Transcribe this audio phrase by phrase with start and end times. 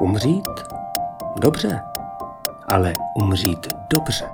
[0.00, 0.48] Umřít?
[1.36, 1.80] Dobře,
[2.68, 4.28] ale umřít dobře.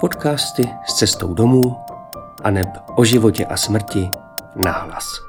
[0.00, 1.76] Podcasty s cestou domů
[2.44, 4.10] a neb o životě a smrti
[4.64, 5.20] nahlas.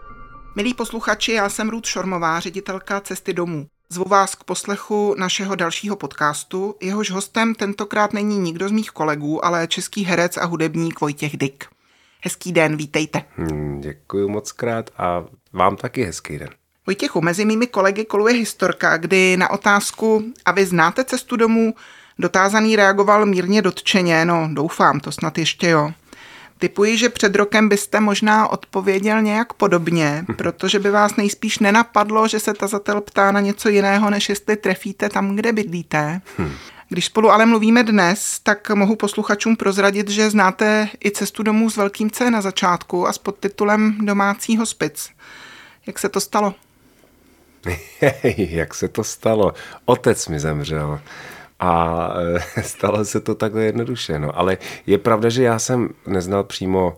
[0.56, 3.68] Milí posluchači, já jsem Ruth Šormová, ředitelka Cesty domů.
[3.90, 6.76] Zvu vás k poslechu našeho dalšího podcastu.
[6.82, 11.66] Jehož hostem tentokrát není nikdo z mých kolegů, ale český herec a hudebník Vojtěch Dyk.
[12.22, 13.24] Hezký den, vítejte.
[13.36, 15.24] Hmm, děkuji moc krát a
[15.54, 16.50] vám taky hezký den.
[16.88, 21.74] Vojtěchu, mezi mými kolegy koluje historka, kdy na otázku a vy znáte cestu domů,
[22.20, 25.92] dotázaný reagoval mírně dotčeně, no doufám, to snad ještě jo.
[26.58, 32.40] Typuji, že před rokem byste možná odpověděl nějak podobně, protože by vás nejspíš nenapadlo, že
[32.40, 36.22] se tazatel ptá na něco jiného, než jestli trefíte tam, kde bydlíte.
[36.38, 36.52] Hmm.
[36.90, 41.78] Když spolu ale mluvíme dnes, tak mohu posluchačům prozradit, že znáte i cestu domů s
[41.78, 45.10] velkým C na začátku a s podtitulem Domácí hospic.
[45.88, 46.54] Jak se to stalo?
[48.38, 49.54] Jak se to stalo?
[49.86, 51.00] Otec mi zemřel.
[51.60, 52.10] A
[52.58, 54.20] e, stalo se to takhle jednoduše.
[54.20, 54.40] No.
[54.40, 54.58] Ale
[54.88, 56.98] je pravda, že já jsem neznal přímo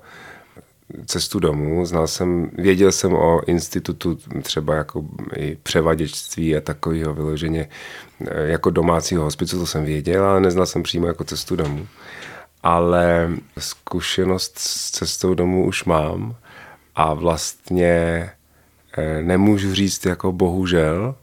[1.06, 7.70] cestu domů, znal jsem, věděl jsem o institutu třeba jako i převaděčství a takového vyloženě
[8.28, 11.88] e, jako domácího hospicu, to jsem věděl, ale neznal jsem přímo jako cestu domů.
[12.64, 16.36] Ale zkušenost s cestou domů už mám
[16.96, 18.37] a vlastně Eh,
[19.22, 21.16] nemůžu říct jako bohužel,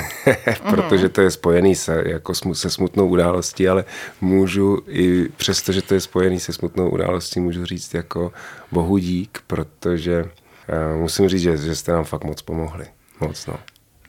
[0.70, 3.84] protože to je spojený se, jako se smutnou událostí, ale
[4.20, 8.32] můžu i přesto, že to je spojený se smutnou událostí, můžu říct jako
[8.72, 12.86] bohu dík, protože uh, musím říct, že, že jste nám fakt moc pomohli.
[13.20, 13.58] Moc, no.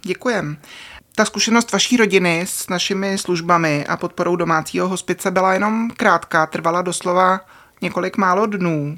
[0.03, 0.57] Děkujem.
[1.15, 6.81] Ta zkušenost vaší rodiny s našimi službami a podporou domácího hospice byla jenom krátká, trvala
[6.81, 7.39] doslova
[7.81, 8.97] několik málo dnů.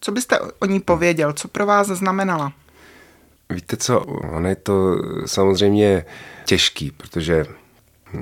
[0.00, 1.32] Co byste o ní pověděl?
[1.32, 2.52] Co pro vás znamenala?
[3.50, 6.04] Víte co, ono je to samozřejmě
[6.44, 7.46] těžký, protože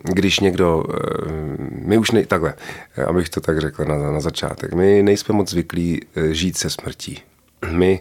[0.03, 0.97] když někdo, eh,
[1.87, 2.55] my už ne, takhle,
[3.06, 7.23] abych to tak řekl na, na začátek, my nejsme moc zvyklí eh, žít se smrtí.
[7.70, 8.01] My,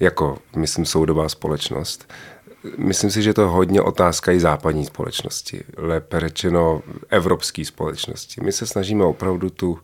[0.00, 2.12] jako, myslím, soudobá společnost,
[2.78, 8.40] myslím si, že to hodně otázka i západní společnosti, lépe řečeno evropské společnosti.
[8.40, 9.78] My se snažíme opravdu tu,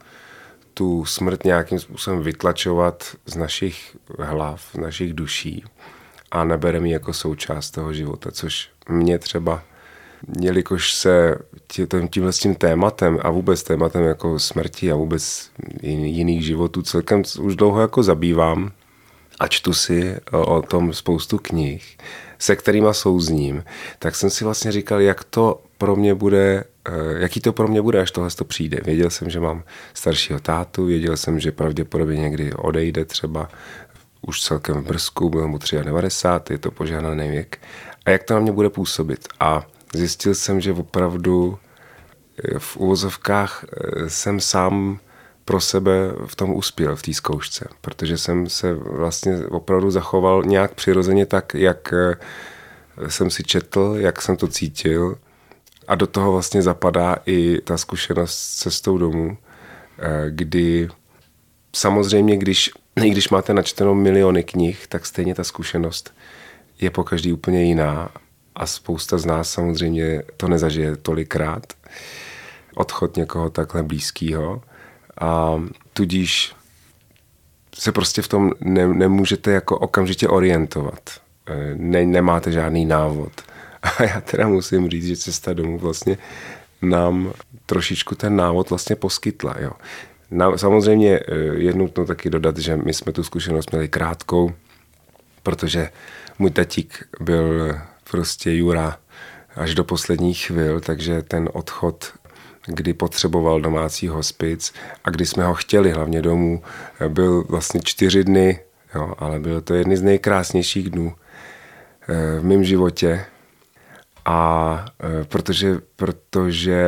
[0.75, 5.65] tu smrt nějakým způsobem vytlačovat z našich hlav, z našich duší
[6.30, 9.62] a nebereme ji jako součást toho života, což mě třeba,
[10.41, 11.36] jelikož se
[12.10, 15.50] tímhle s tím tématem a vůbec tématem jako smrti a vůbec
[15.82, 18.72] jiných životů celkem už dlouho jako zabývám
[19.41, 21.98] a čtu si o tom spoustu knih,
[22.38, 23.64] se kterými souzním,
[23.98, 27.82] tak jsem si vlastně říkal, jak to pro mě bude, eh, jaký to pro mě
[27.82, 28.78] bude, až tohle to přijde.
[28.84, 29.62] Věděl jsem, že mám
[29.94, 33.48] staršího tátu, věděl jsem, že pravděpodobně někdy odejde třeba
[34.22, 37.58] už celkem v brzku, byl mu 93, je to požádaný věk.
[38.06, 39.28] A jak to na mě bude působit?
[39.41, 41.58] A zjistil jsem, že opravdu
[42.44, 44.98] eh, v uvozovkách eh, jsem sám
[45.44, 45.92] pro sebe
[46.26, 51.54] v tom uspěl, v té zkoušce, protože jsem se vlastně opravdu zachoval nějak přirozeně tak,
[51.54, 52.16] jak eh,
[53.10, 55.19] jsem si četl, jak jsem to cítil
[55.88, 59.38] a do toho vlastně zapadá i ta zkušenost s cestou domů,
[60.30, 60.88] kdy
[61.76, 66.15] samozřejmě, když i když máte načteno miliony knih, tak stejně ta zkušenost
[66.81, 68.11] je po každý úplně jiná
[68.55, 71.73] a spousta z nás samozřejmě to nezažije tolikrát.
[72.75, 74.62] Odchod někoho takhle blízkého
[75.21, 75.62] a
[75.93, 76.55] tudíž
[77.75, 81.11] se prostě v tom ne, nemůžete jako okamžitě orientovat.
[81.47, 83.33] E, ne, nemáte žádný návod.
[83.83, 86.19] A já teda musím říct, že cesta domů vlastně
[86.83, 87.33] nám
[87.67, 89.55] trošičku ten návod vlastně poskytla.
[89.59, 89.72] Jo.
[90.30, 94.52] Na, samozřejmě eh, je nutno taky dodat, že my jsme tu zkušenost měli krátkou,
[95.42, 95.91] protože
[96.38, 97.74] můj tatík byl
[98.10, 98.98] prostě Jura
[99.56, 102.12] až do posledních chvil, takže ten odchod,
[102.66, 104.74] kdy potřeboval domácí hospic
[105.04, 106.62] a kdy jsme ho chtěli hlavně domů,
[107.00, 108.60] eh, byl vlastně čtyři dny,
[108.94, 111.14] jo, ale bylo to jedny z nejkrásnějších dnů
[112.08, 113.24] eh, v mém životě,
[114.25, 114.84] a
[115.21, 116.84] e, protože, protože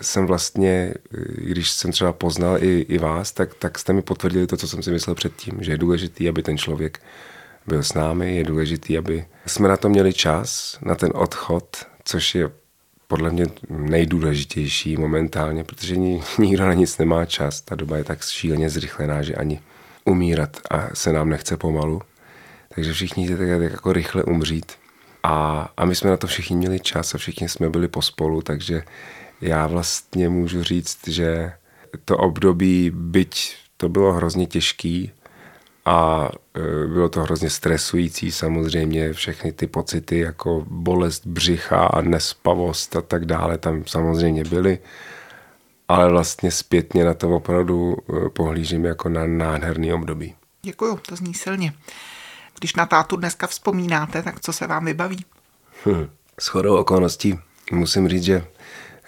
[0.00, 0.94] jsem vlastně,
[1.36, 4.82] když jsem třeba poznal i, i vás, tak, tak jste mi potvrdili to, co jsem
[4.82, 7.00] si myslel předtím, že je důležitý, aby ten člověk
[7.66, 12.34] byl s námi, je důležitý, aby jsme na to měli čas, na ten odchod, což
[12.34, 12.50] je
[13.10, 15.96] podle mě nejdůležitější momentálně, protože
[16.38, 17.60] nikdo na nic nemá čas.
[17.60, 19.60] Ta doba je tak šíleně zrychlená, že ani
[20.04, 22.02] umírat a se nám nechce pomalu.
[22.74, 24.72] Takže všichni jdete tak jako rychle umřít.
[25.22, 28.82] A, a my jsme na to všichni měli čas a všichni jsme byli pospolu, takže
[29.40, 31.52] já vlastně můžu říct, že
[32.04, 35.12] to období, byť to bylo hrozně těžký,
[35.84, 42.96] a e, bylo to hrozně stresující samozřejmě, všechny ty pocity jako bolest břicha a nespavost
[42.96, 44.78] a tak dále tam samozřejmě byly,
[45.88, 50.34] ale vlastně zpětně na to opravdu e, pohlížím jako na nádherný období.
[50.62, 51.72] Děkuju, to zní silně.
[52.60, 55.24] Když na tátu dneska vzpomínáte, tak co se vám vybaví?
[55.86, 56.10] Hm.
[56.38, 57.38] S chodou okolností
[57.72, 58.44] musím říct, že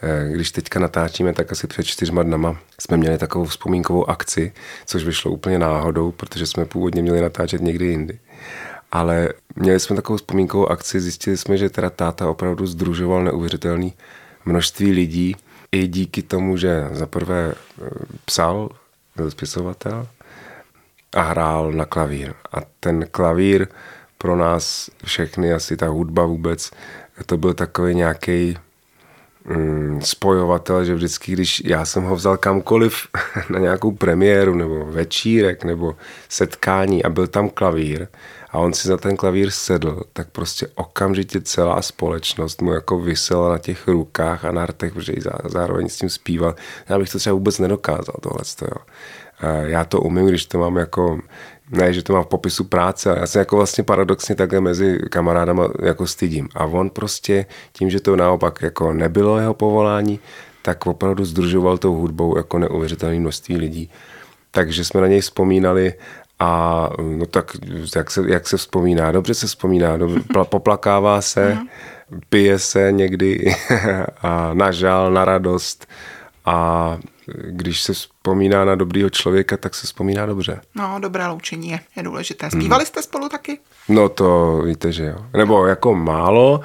[0.05, 4.53] Eh, když teďka natáčíme, tak asi před čtyřma dnama jsme měli takovou vzpomínkovou akci,
[4.87, 8.19] což vyšlo úplně náhodou, protože jsme původně měli natáčet někdy jindy.
[8.93, 13.93] Ale měli jsme takovou vzpomínkovou akci, zjistili jsme, že teda táta opravdu združoval neuvěřitelný
[14.45, 15.37] množství lidí,
[15.73, 17.91] i díky tomu, že za prvé eh,
[18.25, 18.69] psal,
[19.17, 20.07] byl spisovatel
[21.15, 22.35] a hrál na klavír.
[22.53, 23.67] A ten klavír
[24.19, 26.71] pro nás všechny, asi ta hudba vůbec,
[27.27, 28.59] to byl takový nějaký
[29.45, 32.95] mm, spojovatel, že vždycky, když já jsem ho vzal kamkoliv
[33.51, 35.97] na nějakou premiéru nebo večírek nebo
[36.29, 38.07] setkání a byl tam klavír
[38.53, 43.49] a on si za ten klavír sedl, tak prostě okamžitě celá společnost mu jako vysela
[43.49, 45.13] na těch rukách a na rtech, protože
[45.45, 46.55] zároveň s tím zpíval.
[46.89, 48.43] Já bych to třeba vůbec nedokázal tohle.
[48.63, 48.83] Jo.
[49.65, 51.19] Já to umím, když to mám jako
[51.71, 54.99] ne, že to má v popisu práce, ale já se jako vlastně paradoxně takhle mezi
[55.11, 56.49] kamarádama jako stydím.
[56.55, 60.21] A on prostě tím, že to naopak jako nebylo jeho povolání,
[60.63, 63.91] tak opravdu združoval tou hudbou jako neuvěřitelné množství lidí.
[64.51, 65.95] Takže jsme na něj vzpomínali
[66.39, 66.89] a
[67.19, 67.57] no tak
[67.97, 69.13] jak se, jak se vzpomíná?
[69.13, 71.67] Dobře se vzpomíná, dobře, poplakává se, mhm.
[72.29, 73.55] pije se někdy
[74.23, 75.87] a na žál, na radost
[76.45, 76.99] a
[77.49, 80.61] když se vzpomíná na dobrýho člověka, tak se vzpomíná dobře.
[80.75, 82.51] No, dobré loučení je, je důležité.
[82.51, 83.59] Zpívali jste spolu taky?
[83.89, 85.27] No to víte, že jo.
[85.37, 86.61] Nebo jako málo,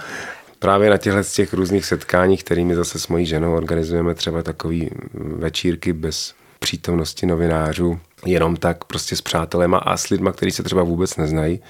[0.59, 5.93] právě na těchto těch různých setkáních, kterými zase s mojí ženou organizujeme třeba takový večírky
[5.93, 11.17] bez přítomnosti novinářů, jenom tak prostě s přátelema a s lidma, kteří se třeba vůbec
[11.17, 11.61] neznají,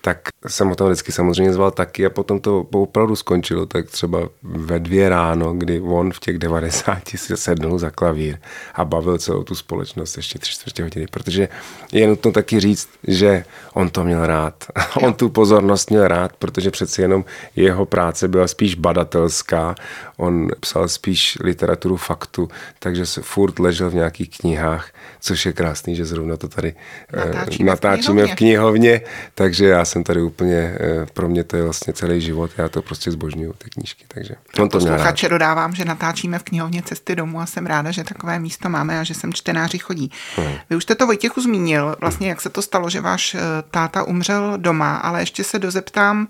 [0.00, 4.28] tak jsem ho tam vždycky samozřejmě zval taky a potom to opravdu skončilo tak třeba
[4.42, 8.38] ve dvě ráno, kdy on v těch 90 si sednul za klavír
[8.74, 11.48] a bavil celou tu společnost ještě tři čtvrtě hodiny, protože
[11.92, 14.64] je nutno taky říct, že on to měl rád.
[15.02, 17.24] on tu pozornost měl rád, protože přeci jenom
[17.56, 19.74] jeho práce byla spíš badatelská,
[20.16, 22.48] on psal spíš literaturu faktu,
[22.78, 24.90] takže se furt ležel v nějakých knihách,
[25.20, 26.74] což je krásný, že zrovna to tady
[27.12, 28.34] eh, natáčíme, natáčíme v, knihovně.
[28.34, 29.00] v knihovně,
[29.34, 32.82] takže já jsem tady úplně, eh, pro mě to je vlastně celý život, já to
[32.82, 37.40] prostě zbožňuju, ty knížky, takže on to Posluchače dodávám, že natáčíme v knihovně cesty domů
[37.40, 40.10] a jsem ráda, že takové místo máme a že sem čtenáři chodí.
[40.36, 40.54] Hmm.
[40.70, 43.38] Vy už jste to Vojtěchu zmínil, vlastně jak se to stalo, že váš eh,
[43.70, 46.28] táta umřel doma, ale ještě se dozeptám,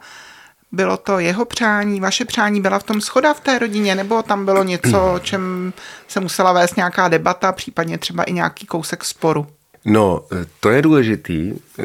[0.73, 4.45] bylo to jeho přání, vaše přání, byla v tom schoda v té rodině, nebo tam
[4.45, 5.73] bylo něco, o čem
[6.09, 9.47] se musela vést nějaká debata, případně třeba i nějaký kousek sporu?
[9.85, 10.25] No,
[10.61, 11.85] to je důležitý eh,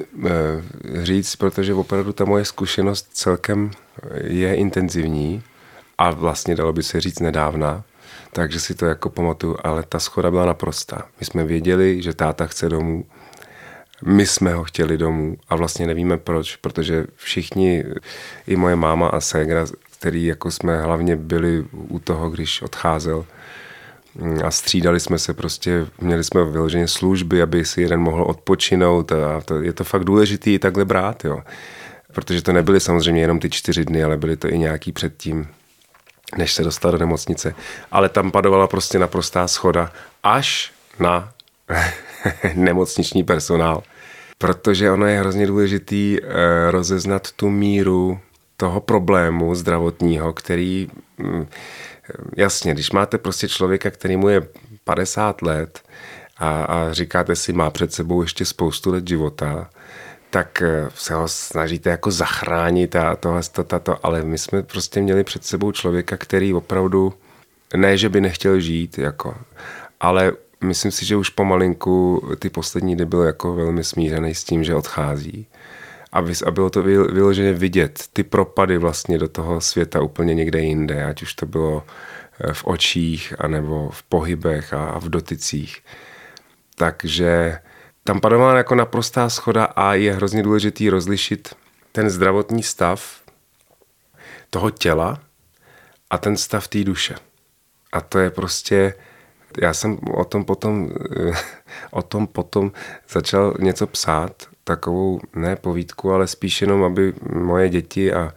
[1.04, 3.72] říct, protože opravdu ta moje zkušenost celkem
[4.24, 5.44] je intenzivní
[5.98, 7.84] a vlastně dalo by se říct nedávna,
[8.34, 11.08] takže si to jako pamatuju, ale ta schoda byla naprostá.
[11.20, 13.06] My jsme věděli, že táta chce domů,
[14.06, 17.86] my jsme ho chtěli domů a vlastně nevíme proč, protože všichni,
[18.48, 19.66] i moje máma a ségra,
[20.00, 23.26] který jako jsme hlavně byli u toho, když odcházel,
[24.44, 29.42] a střídali jsme se prostě, měli jsme vyloženě služby, aby si jeden mohl odpočinout a
[29.46, 31.40] to, je to fakt důležitý takhle brát, jo.
[32.14, 35.48] Protože to nebyly samozřejmě jenom ty čtyři dny, ale byly to i nějaký předtím,
[36.38, 37.56] než se dostal do nemocnice.
[37.92, 39.92] Ale tam padovala prostě naprostá schoda
[40.24, 41.32] až na
[42.56, 43.84] nemocniční personál.
[44.38, 48.20] Protože ono je hrozně důležitý eh, rozeznat tu míru
[48.58, 50.88] toho problému zdravotního, který
[51.18, 51.48] mm,
[52.38, 54.48] jasně, když máte prostě člověka, který mu je
[54.84, 55.82] 50 let
[56.38, 59.70] a, a říkáte si, má před sebou ještě spoustu let života,
[60.30, 65.02] tak eh, se ho snažíte jako zachránit a tohle, to, to, ale my jsme prostě
[65.02, 67.14] měli před sebou člověka, který opravdu,
[67.76, 69.36] ne, že by nechtěl žít, jako,
[70.00, 74.64] ale myslím si, že už pomalinku ty poslední dny byl jako velmi smířený s tím,
[74.64, 75.48] že odchází.
[76.12, 81.06] A, a bylo to vyloženě vidět ty propady vlastně do toho světa úplně někde jinde,
[81.06, 81.84] ať už to bylo
[82.40, 85.84] eh, v očích, anebo v pohybech a v dotycích.
[86.76, 87.60] Takže
[88.04, 91.56] tam panovala jako naprostá schoda a je hrozně důležitý rozlišit
[91.92, 93.22] ten zdravotní stav
[94.50, 95.20] toho těla
[96.10, 97.16] a ten stav té duše.
[97.94, 98.94] A to je prostě
[99.62, 100.90] já jsem o tom potom,
[101.92, 102.72] o tom potom
[103.10, 108.34] začal něco psát, takovou ne povídku, ale spíš jenom, aby moje děti a,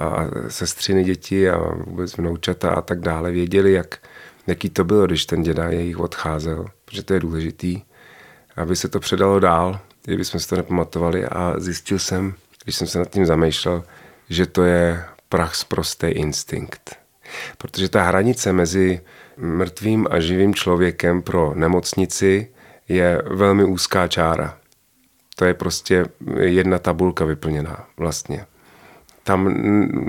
[0.00, 3.98] a sestřiny děti a vůbec vnoučata a tak dále věděli, jak,
[4.46, 7.82] jaký to bylo, když ten děda jejich odcházel, protože to je důležitý,
[8.56, 12.34] aby se to předalo dál, kdybychom si to nepamatovali a zjistil jsem,
[12.64, 13.84] když jsem se nad tím zamýšlel,
[14.28, 16.96] že to je prach z prostý instinkt.
[17.58, 19.00] Protože ta hranice mezi
[19.36, 22.48] mrtvým a živým člověkem pro nemocnici
[22.88, 24.61] je velmi úzká čára.
[25.36, 26.04] To je prostě
[26.40, 28.46] jedna tabulka vyplněná vlastně.
[29.24, 29.54] Tam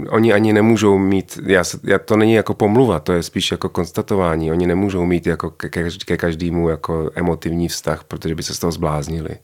[0.09, 3.69] oni ani nemůžou mít, já, se, já, to není jako pomluva, to je spíš jako
[3.69, 4.51] konstatování.
[4.51, 5.69] Oni nemůžou mít jako ke,
[6.05, 9.37] ke každému jako emotivní vztah, protože by se z toho zbláznili.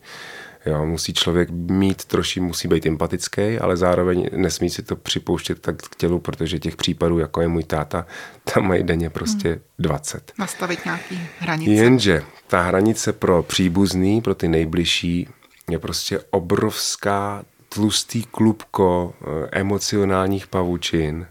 [0.66, 5.78] Jo, musí člověk mít troši, musí být empatický, ale zároveň nesmí si to připouštět tak
[5.78, 8.06] k tělu, protože těch případů, jako je můj táta,
[8.54, 9.60] tam mají denně prostě hmm.
[9.80, 10.32] 20.
[10.40, 11.72] Nastavit nějaký hranice.
[11.72, 15.28] Jenže ta hranice pro příbuzný, pro ty nejbližší,
[15.72, 21.28] je prostě obrovská tlustý klubko eh, emocionálních pavučin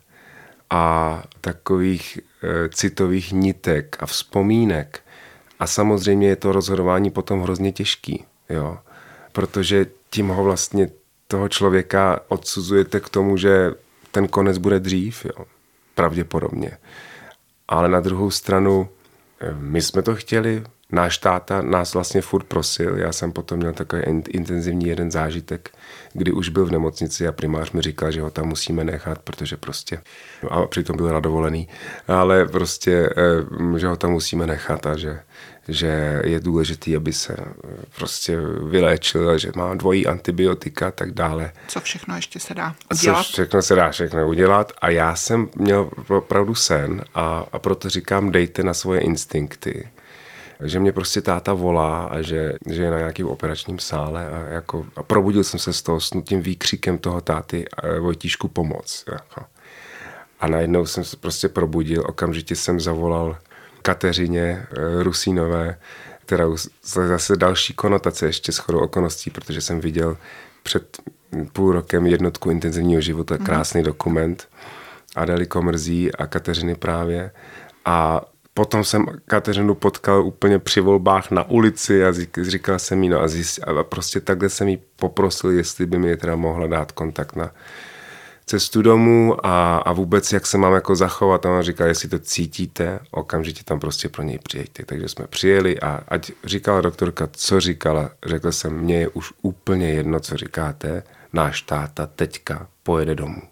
[0.71, 5.01] a takových e, citových nitek a vzpomínek.
[5.61, 8.25] A samozřejmě je to rozhodování potom hrozně těžký.
[8.49, 8.79] Jo?
[9.39, 10.91] protože tím ho vlastně
[11.27, 13.71] toho člověka odsuzujete k tomu, že
[14.11, 15.45] ten konec bude dřív, jo.
[15.95, 16.79] pravděpodobně.
[17.69, 18.89] Ale na druhou stranu,
[19.41, 23.73] eh, my jsme to chtěli, náš táta nás vlastně furt prosil, já jsem potom měl
[23.73, 25.71] takový intenzivní jeden zážitek,
[26.13, 29.57] kdy už byl v nemocnici a primář mi říkal, že ho tam musíme nechat, protože
[29.57, 30.01] prostě,
[30.51, 31.69] a přitom byl nadovolený,
[32.09, 35.21] ale prostě, eh, že ho tam musíme nechat a že,
[35.69, 37.53] že je důležitý, aby se eh,
[37.97, 38.39] prostě
[38.71, 41.53] vyléčil, že má dvojí antibiotika a tak dále.
[41.69, 43.27] Co všechno ještě se dá udělat?
[43.27, 47.89] Co všechno se dá všechno udělat a já jsem měl opravdu sen a, a proto
[47.89, 49.89] říkám, dejte na svoje instinkty
[50.65, 54.87] že mě prostě táta volá a že, že je na nějakém operačním sále a, jako,
[54.97, 57.65] a probudil jsem se z toho s tím výkřikem toho táty
[58.01, 59.05] Vojtíšku pomoc.
[59.13, 59.45] Jako.
[60.41, 63.39] A najednou jsem se prostě probudil, okamžitě jsem zavolal
[63.83, 65.79] Kateřině eh, Rusínové,
[66.27, 66.45] která
[66.83, 70.17] zase další konotace ještě s chodou okolností, protože jsem viděl
[70.63, 70.99] před
[71.53, 73.45] půl rokem jednotku intenzivního života, mhm.
[73.45, 73.85] krásný mm.
[73.85, 74.49] dokument
[75.17, 77.31] Adely Komrzí a Kateřiny právě.
[77.85, 78.21] A
[78.59, 82.13] potom jsem Kateřinu potkal úplně při volbách na ulici a
[82.43, 86.17] říkal jsem jí, no a, zjist, a prostě takhle jsem jí poprosil, jestli by mi
[86.17, 87.51] teda mohla dát kontakt na
[88.47, 91.47] cestu domů a, a vůbec jak se mám jako zachovat.
[91.47, 94.85] A on říkal, jestli to cítíte, okamžitě tam prostě pro něj přijďte.
[94.85, 99.91] Takže jsme přijeli a ať říkala doktorka, co říkala, řekl jsem, mně je už úplně
[99.91, 103.43] jedno, co říkáte, náš táta teďka pojede domů.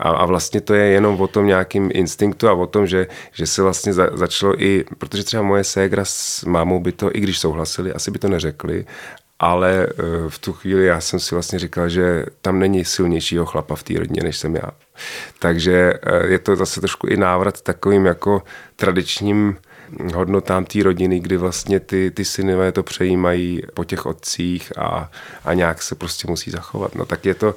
[0.00, 3.46] A, a vlastně to je jenom o tom nějakým instinktu a o tom, že, že
[3.46, 7.38] se vlastně za, začalo i, protože třeba moje ségra s mámou by to, i když
[7.38, 8.84] souhlasili, asi by to neřekli,
[9.38, 13.74] ale eh, v tu chvíli já jsem si vlastně říkal, že tam není silnějšího chlapa
[13.74, 14.70] v té rodině, než jsem já.
[15.38, 18.42] Takže eh, je to zase trošku i návrat takovým jako
[18.76, 19.56] tradičním
[20.14, 25.10] hodnotám té rodiny, kdy vlastně ty, ty synové to přejímají po těch otcích a,
[25.44, 26.94] a nějak se prostě musí zachovat.
[26.94, 27.54] No tak je to,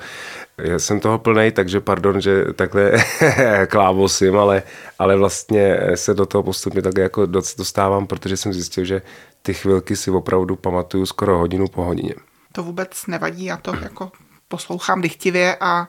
[0.57, 2.91] já jsem toho plnej, takže pardon, že takhle
[3.67, 4.63] klávosím, ale,
[4.99, 7.25] ale vlastně se do toho postupně tak jako
[7.57, 9.01] dostávám, protože jsem zjistil, že
[9.41, 12.15] ty chvilky si opravdu pamatuju skoro hodinu po hodině.
[12.51, 14.11] To vůbec nevadí, já to jako
[14.47, 15.87] poslouchám dychtivě a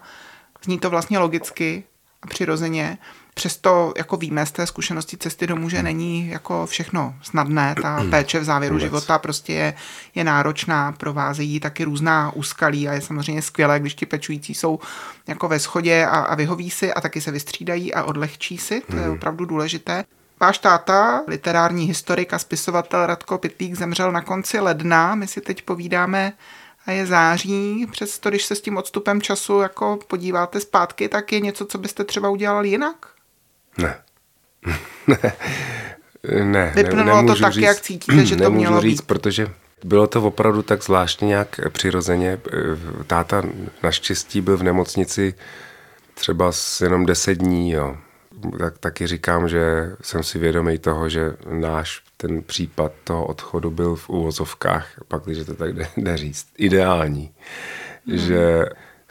[0.64, 1.84] zní to vlastně logicky
[2.22, 2.98] a přirozeně.
[3.34, 8.40] Přesto jako víme z té zkušenosti cesty domů, že není jako všechno snadné, ta péče
[8.40, 8.84] v závěru Vůbec.
[8.84, 9.74] života prostě je,
[10.14, 14.78] je náročná, provázejí taky různá úskalí a je samozřejmě skvělé, když ti pečující jsou
[15.26, 18.96] jako ve schodě a, a vyhoví si a taky se vystřídají a odlehčí si, to
[18.96, 19.12] je hmm.
[19.12, 20.04] opravdu důležité.
[20.40, 25.14] Váš táta, literární historik a spisovatel Radko Pitlík, zemřel na konci ledna.
[25.14, 26.32] My si teď povídáme
[26.86, 27.86] a je září.
[27.90, 32.04] Přesto, když se s tím odstupem času jako podíváte zpátky, tak je něco, co byste
[32.04, 33.13] třeba udělal jinak?
[33.78, 33.94] Ne.
[35.06, 35.32] ne.
[36.44, 39.06] Ne, Vypnulo to tak, říct, jak cítíte, že to mělo říct, být.
[39.06, 39.46] protože
[39.84, 42.38] bylo to opravdu tak zvláštně nějak přirozeně.
[43.06, 43.42] Táta
[43.82, 45.34] naštěstí byl v nemocnici
[46.14, 46.52] třeba
[46.82, 47.96] jenom 10 dní, jo
[48.58, 53.96] tak taky říkám, že jsem si vědomý toho, že náš ten případ toho odchodu byl
[53.96, 57.34] v uvozovkách, pak když to tak jde, jde říct, ideální.
[58.06, 58.18] Mm.
[58.18, 58.64] Že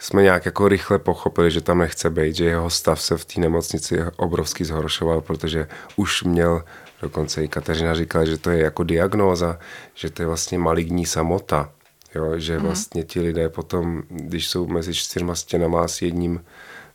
[0.04, 3.40] jsme nějak jako rychle pochopili, že tam nechce být, že jeho stav se v té
[3.40, 6.64] nemocnici obrovsky zhoršoval, protože už měl,
[7.02, 9.58] dokonce i Kateřina říkala, že to je jako diagnóza,
[9.94, 11.72] že to je vlastně maligní samota.
[12.14, 12.64] Jo, že mm.
[12.64, 16.44] vlastně ti lidé potom, když jsou mezi čtyřma stěnama s jedním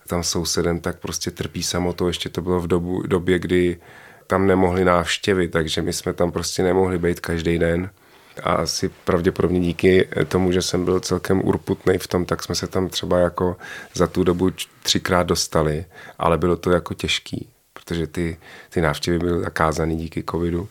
[0.08, 2.08] tam sousedem, tak prostě trpí samotou.
[2.08, 3.78] Ještě to bylo v dobu, době, kdy
[4.28, 7.90] tam nemohli návštěvy, takže my jsme tam prostě nemohli být každý den.
[8.44, 12.68] A asi pravděpodobně díky tomu, že jsem byl celkem urputný v tom, tak jsme se
[12.68, 13.58] tam třeba jako
[13.94, 14.52] za tu dobu
[14.84, 15.86] třikrát dostali,
[16.20, 18.38] ale bylo to jako těžký, protože ty,
[18.70, 20.68] ty návštěvy byly zakázané díky covidu.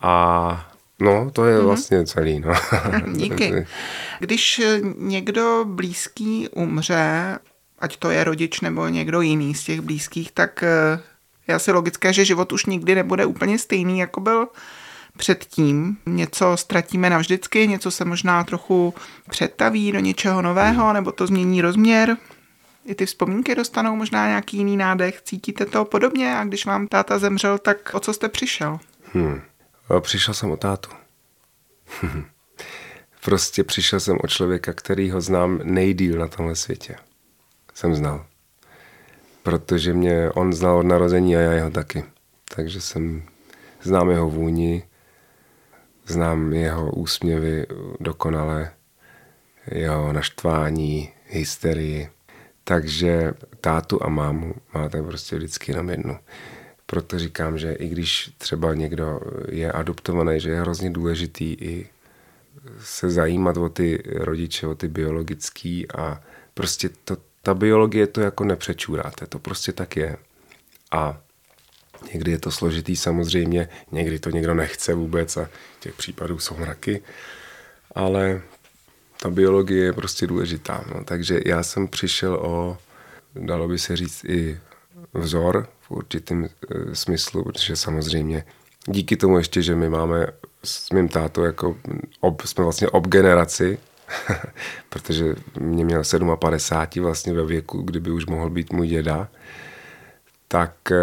[0.00, 0.64] A
[1.00, 1.64] No, to je mm-hmm.
[1.64, 2.40] vlastně celý.
[2.40, 2.52] No.
[3.14, 3.66] Díky.
[4.20, 4.60] Když
[4.98, 7.38] někdo blízký umře,
[7.78, 11.00] ať to je rodič nebo někdo jiný z těch blízkých, tak eh,
[11.48, 14.48] je asi logické, že život už nikdy nebude úplně stejný, jako byl
[15.18, 15.96] předtím.
[16.06, 18.94] Něco ztratíme navždycky, něco se možná trochu
[19.30, 22.16] přetaví do něčeho nového, nebo to změní rozměr.
[22.84, 25.22] I ty vzpomínky dostanou možná nějaký jiný nádech.
[25.22, 26.36] Cítíte to podobně?
[26.36, 28.78] A když vám táta zemřel, tak o co jste přišel?
[29.14, 29.40] Hmm.
[30.00, 30.90] Přišel jsem o tátu.
[33.24, 36.96] prostě přišel jsem o člověka, který ho znám nejdíl na tomhle světě.
[37.74, 38.26] Jsem znal.
[39.42, 42.04] Protože mě on znal od narození a já jeho taky.
[42.54, 43.22] Takže jsem
[43.82, 44.82] znám jeho vůni,
[46.08, 47.66] znám jeho úsměvy
[48.00, 48.70] dokonale,
[49.70, 52.08] jeho naštvání, hysterii.
[52.64, 56.18] Takže tátu a mámu máte prostě vždycky jenom jednu.
[56.86, 61.88] Proto říkám, že i když třeba někdo je adoptovaný, že je hrozně důležitý i
[62.80, 66.22] se zajímat o ty rodiče, o ty biologický a
[66.54, 70.16] prostě to, ta biologie to jako nepřečůráte, to prostě tak je.
[70.90, 71.20] A
[72.12, 75.48] někdy je to složitý samozřejmě, někdy to někdo nechce vůbec a
[75.80, 77.02] těch případů jsou mraky,
[77.94, 78.40] ale
[79.22, 80.84] ta biologie je prostě důležitá.
[80.94, 81.04] No.
[81.04, 82.78] Takže já jsem přišel o,
[83.34, 84.60] dalo by se říct, i
[85.14, 86.48] vzor v určitém e,
[86.94, 88.44] smyslu, protože samozřejmě
[88.86, 90.26] díky tomu ještě, že my máme
[90.64, 91.76] s mým tátou jako
[92.20, 93.78] ob, jsme vlastně ob generaci,
[94.88, 96.02] protože mě měl
[96.36, 99.28] 57 vlastně ve věku, kdyby už mohl být můj děda,
[100.48, 100.96] tak e,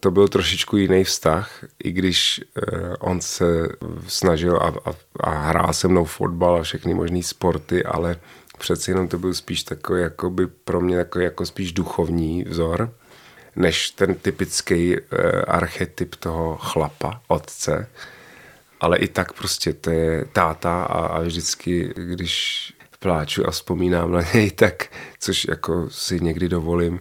[0.00, 3.68] to byl trošičku jiný vztah, i když e, on se
[4.06, 8.16] snažil a, a, a hrál se mnou fotbal a všechny možné sporty, ale
[8.58, 12.92] přeci jenom to byl spíš takový, jako by pro mě takový jako spíš duchovní vzor
[13.56, 15.00] než ten typický uh,
[15.48, 17.88] archetyp toho chlapa, otce.
[18.80, 24.20] Ale i tak prostě to je táta a, a vždycky, když pláču a vzpomínám na
[24.34, 24.86] něj, tak,
[25.18, 27.00] což jako si někdy dovolím,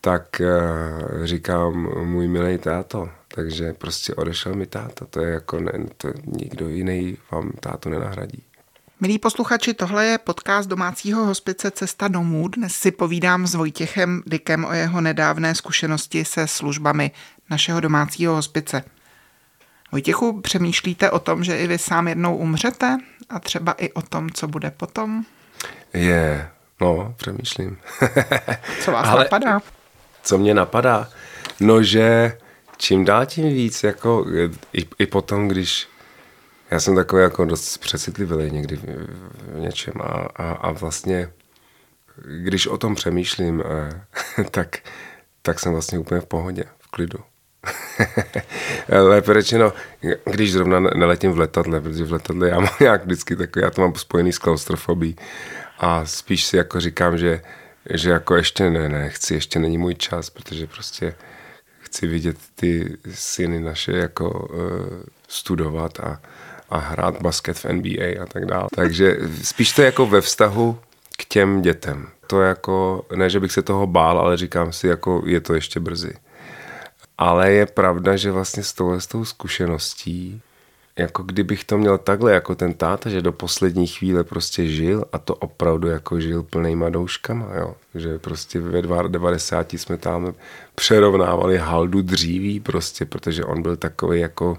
[0.00, 1.72] tak uh, říkám
[2.04, 3.08] můj milý táto.
[3.34, 5.06] Takže prostě odešel mi táta.
[5.10, 8.42] To je jako, ne, to nikdo jiný vám tátu nenahradí.
[9.00, 12.48] Milí posluchači, tohle je podcast domácího hospice Cesta domů.
[12.48, 17.10] Dnes si povídám s Vojtěchem Dykem o jeho nedávné zkušenosti se službami
[17.50, 18.84] našeho domácího hospice.
[19.92, 24.30] Vojtěchu, přemýšlíte o tom, že i vy sám jednou umřete a třeba i o tom,
[24.30, 25.24] co bude potom?
[25.94, 27.78] Je, no, přemýšlím.
[28.84, 29.60] co vás Ale napadá?
[30.22, 31.08] Co mě napadá?
[31.60, 32.38] No, že
[32.76, 34.26] čím dál tím víc, jako
[34.72, 35.88] i, i potom, když
[36.70, 38.82] já jsem takový jako dost přecitlivý někdy v,
[39.56, 41.32] v něčem a, a, a vlastně,
[42.42, 43.62] když o tom přemýšlím,
[44.38, 44.78] eh, tak,
[45.42, 47.18] tak jsem vlastně úplně v pohodě, v klidu.
[48.88, 49.72] Lépe řečeno,
[50.24, 53.80] když zrovna neletím v letadle, protože v letadle já mám nějak vždycky takový, já to
[53.80, 55.16] mám spojený s klaustrofobí
[55.78, 57.42] a spíš si jako říkám, že,
[57.90, 61.14] že jako ještě ne, ne, chci, ještě není můj čas, protože prostě
[61.78, 66.20] chci vidět ty syny naše jako uh, studovat a,
[66.70, 68.68] a hrát basket v NBA a tak dále.
[68.74, 70.78] Takže spíš to jako ve vztahu
[71.18, 72.08] k těm dětem.
[72.26, 75.80] To jako, ne, že bych se toho bál, ale říkám si, jako je to ještě
[75.80, 76.12] brzy.
[77.18, 80.42] Ale je pravda, že vlastně s touhle s tou zkušeností,
[81.00, 85.18] jako kdybych to měl takhle jako ten táta, že do poslední chvíle prostě žil a
[85.18, 87.74] to opravdu jako žil plnýma douškama, jo.
[87.94, 90.34] Že prostě ve 90 jsme tam
[90.74, 94.58] přerovnávali haldu dříví prostě, protože on byl takový jako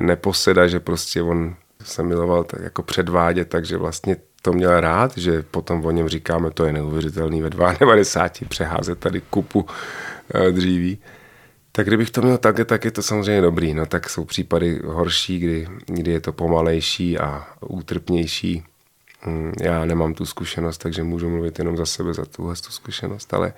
[0.00, 5.42] neposeda, že prostě on se miloval tak jako předvádět, takže vlastně to měl rád, že
[5.42, 9.66] potom o něm říkáme, to je neuvěřitelný ve 92 přeházet tady kupu
[10.34, 10.98] eh, dříví.
[11.76, 13.74] Tak kdybych to měl takhle, tak je to samozřejmě dobrý.
[13.74, 18.64] No tak jsou případy horší, kdy, kdy je to pomalejší a útrpnější.
[19.26, 23.34] Mm, já nemám tu zkušenost, takže můžu mluvit jenom za sebe, za tuhle tu zkušenost,
[23.34, 23.52] ale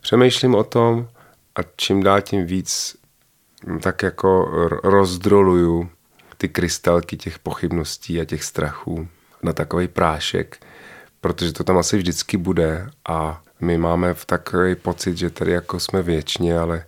[0.00, 1.08] přemýšlím o tom
[1.56, 2.96] a čím dál tím víc
[3.80, 4.44] tak jako
[4.84, 5.90] rozdroluju
[6.36, 9.08] ty krystalky těch pochybností a těch strachů
[9.42, 10.66] na takový prášek,
[11.20, 15.80] protože to tam asi vždycky bude a my máme v takový pocit, že tady jako
[15.80, 16.84] jsme věčně, ale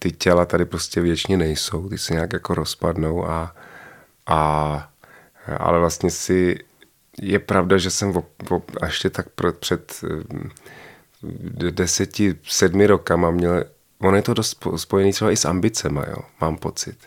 [0.00, 3.54] ty těla tady prostě věčně nejsou, ty se nějak jako rozpadnou a,
[4.26, 4.90] a
[5.58, 6.58] ale vlastně si
[7.22, 9.26] je pravda, že jsem v, v, ještě tak
[9.58, 13.64] před eh, deseti, sedmi rokama měl
[14.00, 16.98] ono je to dost spojený třeba i s ambicema, jo, mám pocit.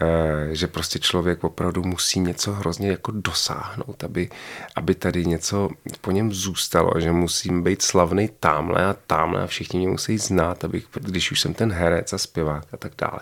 [0.00, 4.30] E, že prostě člověk opravdu musí něco hrozně jako dosáhnout, aby,
[4.76, 9.78] aby tady něco po něm zůstalo, že musím být slavný tamhle a tamhle a všichni
[9.78, 13.18] mě musí znát, abych, když už jsem ten herec a zpěvák a tak dále.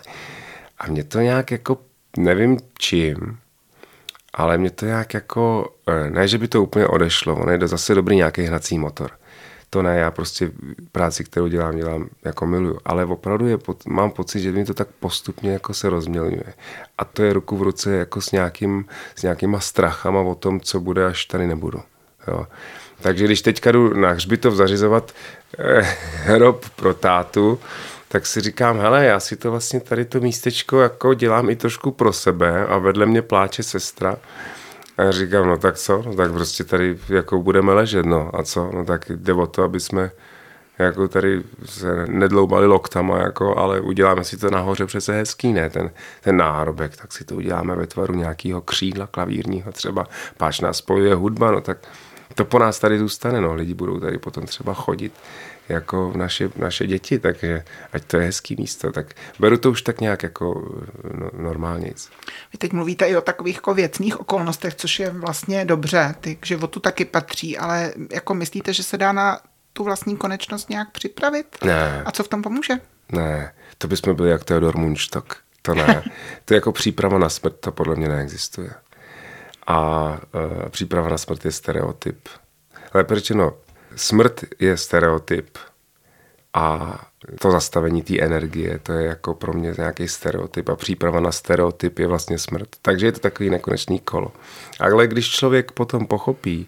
[0.77, 1.77] A mě to nějak jako,
[2.17, 3.37] nevím čím,
[4.33, 7.95] ale mě to nějak jako, eh, ne, že by to úplně odešlo, on je zase
[7.95, 9.11] dobrý nějaký hnací motor.
[9.73, 10.51] To ne, já prostě
[10.91, 12.79] práci, kterou dělám, dělám jako miluju.
[12.85, 13.57] Ale opravdu je,
[13.87, 16.53] mám pocit, že mi to tak postupně jako se rozmělňuje.
[16.97, 20.79] A to je ruku v ruce jako s, nějakým, s nějakýma strachama o tom, co
[20.79, 21.81] bude, až tady nebudu.
[22.27, 22.47] Jo.
[23.01, 25.11] Takže když teďka jdu na hřbitov zařizovat
[25.59, 25.81] eh,
[26.23, 27.59] hrob pro tátu,
[28.07, 31.91] tak si říkám, hele, já si to vlastně tady to místečko jako dělám i trošku
[31.91, 34.17] pro sebe a vedle mě pláče sestra.
[34.97, 38.31] A já říkám, no tak co, no tak prostě tady jako budeme ležet, no.
[38.33, 40.11] A co, no tak jde o to, aby jsme
[40.79, 45.91] jako tady se nedloubali loktama, jako, ale uděláme si to nahoře přece hezký, ne, ten,
[46.21, 51.15] ten náhrobek, tak si to uděláme ve tvaru nějakého křídla klavírního třeba, páč nás spojuje
[51.15, 51.77] hudba, no tak
[52.35, 55.13] to po nás tady zůstane, no, lidi budou tady potom třeba chodit
[55.69, 60.01] jako naše, naše děti, takže ať to je hezký místo, tak beru to už tak
[60.01, 60.71] nějak jako
[61.13, 61.93] no, normálně.
[62.51, 66.45] Vy teď mluvíte i o takových jako věcných okolnostech, což je vlastně dobře, ty k
[66.45, 69.39] životu taky patří, ale jako myslíte, že se dá na
[69.73, 71.57] tu vlastní konečnost nějak připravit?
[71.63, 72.03] Ne.
[72.05, 72.73] A co v tom pomůže?
[73.11, 75.37] Ne, to bychom byli jak Theodor Munchtok.
[75.61, 76.03] To ne.
[76.45, 78.71] to je jako příprava na smrt, to podle mě neexistuje.
[79.67, 80.09] A
[80.65, 82.29] e, příprava na smrt je stereotyp.
[82.93, 83.53] Ale řečeno,
[83.95, 85.57] smrt je stereotyp
[86.53, 86.97] a
[87.39, 91.99] to zastavení té energie, to je jako pro mě nějaký stereotyp a příprava na stereotyp
[91.99, 92.69] je vlastně smrt.
[92.81, 94.31] Takže je to takový nekonečný kolo.
[94.79, 96.67] Ale když člověk potom pochopí,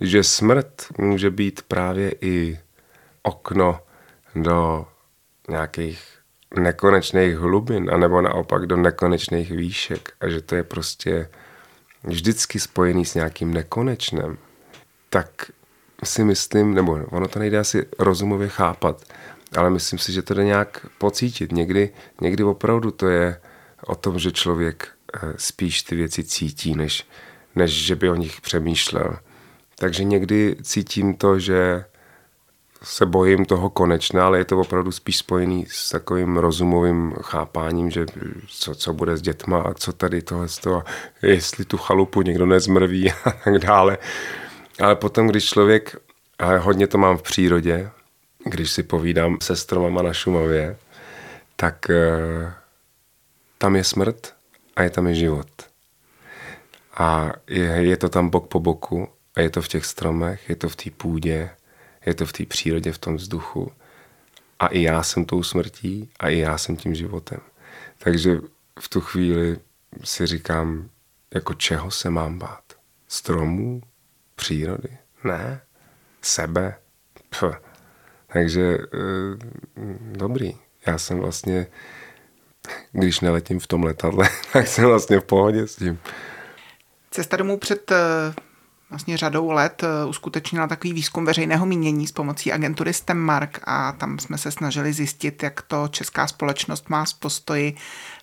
[0.00, 2.58] že smrt může být právě i
[3.22, 3.80] okno
[4.34, 4.86] do
[5.48, 6.00] nějakých
[6.56, 11.28] nekonečných hlubin, anebo naopak do nekonečných výšek a že to je prostě
[12.04, 14.38] vždycky spojený s nějakým nekonečnem,
[15.10, 15.30] tak
[16.04, 19.04] si myslím, nebo ono to nejde asi rozumově chápat,
[19.56, 21.52] ale myslím si, že to jde nějak pocítit.
[21.52, 23.40] Někdy, někdy opravdu to je
[23.86, 27.06] o tom, že člověk eh, spíš ty věci cítí, než,
[27.56, 29.18] než že by o nich přemýšlel.
[29.78, 31.84] Takže někdy cítím to, že
[32.82, 38.06] se bojím toho konečna, ale je to opravdu spíš spojený s takovým rozumovým chápáním, že
[38.48, 40.82] co, co bude s dětma a co tady tohle, a
[41.26, 43.98] jestli tu chalupu někdo nezmrví a tak dále.
[44.80, 45.96] Ale potom, když člověk,
[46.38, 47.90] a hodně to mám v přírodě,
[48.44, 50.76] když si povídám se stromama na Šumavě,
[51.56, 52.18] tak e,
[53.58, 54.34] tam je smrt
[54.76, 55.48] a je tam i život.
[56.94, 60.56] A je, je to tam bok po boku a je to v těch stromech, je
[60.56, 61.50] to v té půdě,
[62.06, 63.72] je to v té přírodě, v tom vzduchu.
[64.58, 67.40] A i já jsem tou smrtí a i já jsem tím životem.
[67.98, 68.40] Takže
[68.80, 69.58] v tu chvíli
[70.04, 70.88] si říkám,
[71.34, 72.64] jako čeho se mám bát?
[73.08, 73.82] Stromů?
[74.38, 74.88] Přírody?
[75.24, 75.60] Ne.
[76.22, 76.74] Sebe?
[77.30, 77.44] Pff.
[78.32, 78.78] Takže e,
[80.16, 80.56] dobrý.
[80.86, 81.66] Já jsem vlastně,
[82.92, 85.98] když neletím v tom letadle, tak jsem vlastně v pohodě s tím.
[87.10, 88.34] Cesta domů před eh,
[88.90, 94.18] vlastně řadou let eh, uskutečnila takový výzkum veřejného mínění s pomocí agentury Stemmark a tam
[94.18, 97.76] jsme se snažili zjistit, jak to česká společnost má z postoji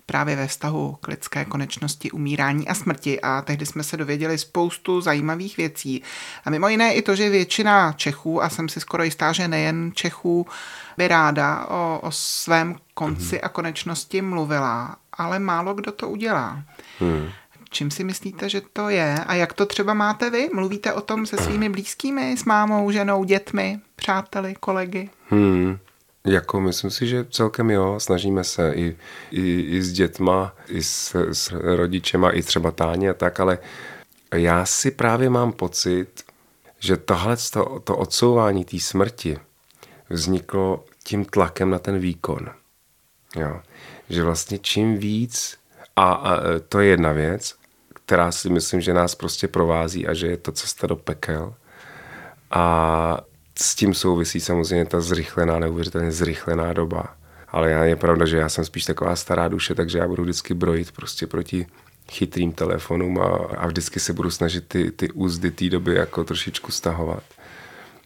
[0.05, 5.01] právě ve vztahu k lidské konečnosti umírání a smrti a tehdy jsme se dověděli spoustu
[5.01, 6.03] zajímavých věcí.
[6.45, 9.91] A mimo jiné i to, že většina Čechů, a jsem si skoro jistá, že nejen
[9.93, 10.47] Čechů,
[10.97, 13.45] by ráda o, o svém konci mm-hmm.
[13.45, 16.63] a konečnosti mluvila, ale málo kdo to udělá.
[16.99, 17.29] Hmm.
[17.69, 19.15] Čím si myslíte, že to je?
[19.27, 20.49] A jak to třeba máte vy?
[20.53, 25.09] Mluvíte o tom se svými blízkými, s mámou, ženou, dětmi, přáteli, kolegy?
[25.29, 25.77] Hmm.
[26.25, 28.97] Jako myslím si, že celkem jo, snažíme se i,
[29.31, 33.57] i, i s dětma, i s, s rodičema, i třeba táně a tak, ale
[34.33, 36.23] já si právě mám pocit,
[36.79, 39.38] že tohle to, to odsouvání té smrti
[40.09, 42.49] vzniklo tím tlakem na ten výkon.
[43.35, 43.61] Jo.
[44.09, 45.57] Že vlastně čím víc,
[45.95, 47.55] a, a to je jedna věc,
[47.93, 51.53] která si myslím, že nás prostě provází a že je to cesta do pekel.
[52.51, 53.17] A
[53.59, 57.15] s tím souvisí samozřejmě ta zrychlená, neuvěřitelně zrychlená doba.
[57.47, 60.53] Ale já, je pravda, že já jsem spíš taková stará duše, takže já budu vždycky
[60.53, 61.67] brojit prostě proti
[62.11, 63.25] chytrým telefonům a,
[63.57, 67.23] a vždycky se budu snažit ty, ty úzdy té doby jako trošičku stahovat.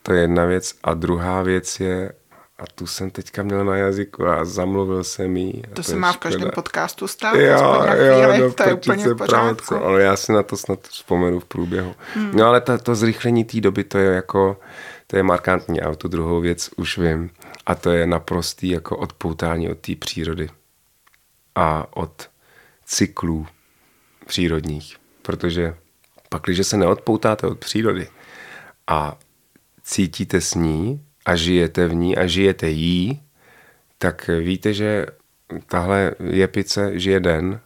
[0.03, 0.75] To je jedna věc.
[0.83, 2.12] A druhá věc je,
[2.60, 5.62] a tu jsem teďka měl na jazyku a zamluvil jsem jí.
[5.62, 8.74] To, to se má v každém podcastu stát, jo, na chvíli, jo, no, to je
[8.74, 9.76] úplně v pořádku.
[9.76, 11.95] ale já si na to snad vzpomenu v průběhu.
[12.13, 12.32] Hmm.
[12.36, 14.60] No ale to, to zrychlení té doby, to je jako,
[15.08, 17.30] to je markantní a tu druhou věc už vím.
[17.65, 20.50] A to je naprostý jako odpoutání od té přírody
[21.56, 22.30] a od
[22.86, 23.48] cyklů
[24.26, 24.98] přírodních.
[25.22, 25.76] Protože
[26.30, 28.08] pak, když se neodpoutáte od přírody
[28.88, 29.17] a
[29.84, 33.22] cítíte s ní a žijete v ní a žijete jí,
[33.98, 35.06] tak víte, že
[35.65, 37.60] tahle jepice žije den,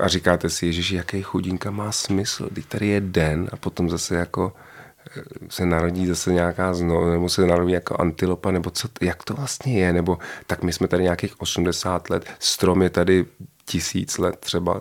[0.00, 4.14] A říkáte si, Ježiši, jaký chudinka má smysl, teď tady je den a potom zase
[4.14, 4.52] jako
[5.16, 9.34] eh, se narodí zase nějaká znovu, nebo se narodí jako antilopa, nebo co, jak to
[9.34, 13.24] vlastně je, nebo tak my jsme tady nějakých 80 let, strom je tady
[13.64, 14.78] tisíc let třeba.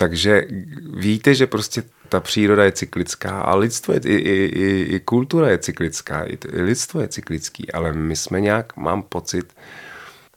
[0.00, 0.46] Takže
[0.94, 5.50] víte, že prostě ta příroda je cyklická a lidstvo je, i, i, i, i kultura
[5.50, 9.56] je cyklická, i, i lidstvo je cyklický, ale my jsme nějak, mám pocit,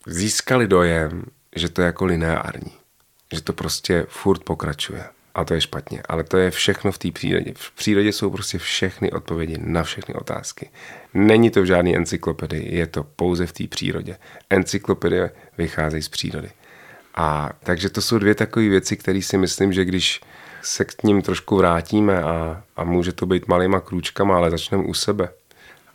[0.07, 1.23] získali dojem,
[1.55, 2.71] že to je jako lineární,
[3.33, 5.03] že to prostě furt pokračuje.
[5.35, 7.53] A to je špatně, ale to je všechno v té přírodě.
[7.57, 10.69] V přírodě jsou prostě všechny odpovědi na všechny otázky.
[11.13, 14.17] Není to v žádné encyklopedii, je to pouze v té přírodě.
[14.49, 16.49] Encyklopedie vycházejí z přírody.
[17.15, 20.21] A takže to jsou dvě takové věci, které si myslím, že když
[20.61, 24.93] se k ním trošku vrátíme a, a může to být malýma krůčkama, ale začneme u
[24.93, 25.29] sebe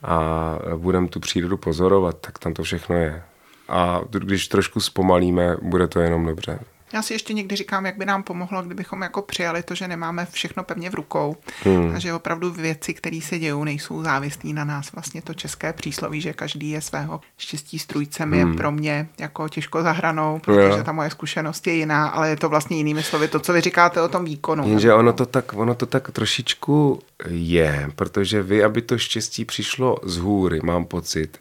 [0.02, 3.22] a budeme tu přírodu pozorovat, tak tam to všechno je.
[3.68, 6.58] A když trošku zpomalíme, bude to jenom dobře.
[6.92, 10.26] Já si ještě někdy říkám, jak by nám pomohlo, kdybychom jako přijali to, že nemáme
[10.30, 11.94] všechno pevně v rukou hmm.
[11.94, 14.92] a že opravdu věci, které se dějou, nejsou závislí na nás.
[14.92, 18.50] Vlastně to české přísloví, že každý je svého štěstí strůjcem, hmm.
[18.50, 22.48] je pro mě jako těžko zahranou, protože ta moje zkušenost je jiná, ale je to
[22.48, 24.68] vlastně jinými slovy to, co vy říkáte o tom výkonu.
[24.68, 29.96] Jenže ono to tak, ono to tak trošičku je, protože vy, aby to štěstí přišlo
[30.02, 31.40] z hůry, mám pocit,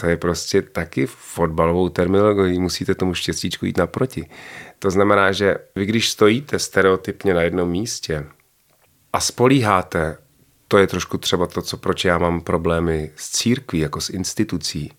[0.00, 4.26] to je prostě taky fotbalovou terminologií, musíte tomu štěstíčku jít naproti.
[4.78, 8.26] To znamená, že vy když stojíte stereotypně na jednom místě
[9.12, 10.18] a spolíháte,
[10.68, 14.92] to je trošku třeba to, co proč já mám problémy s církví, jako s institucí,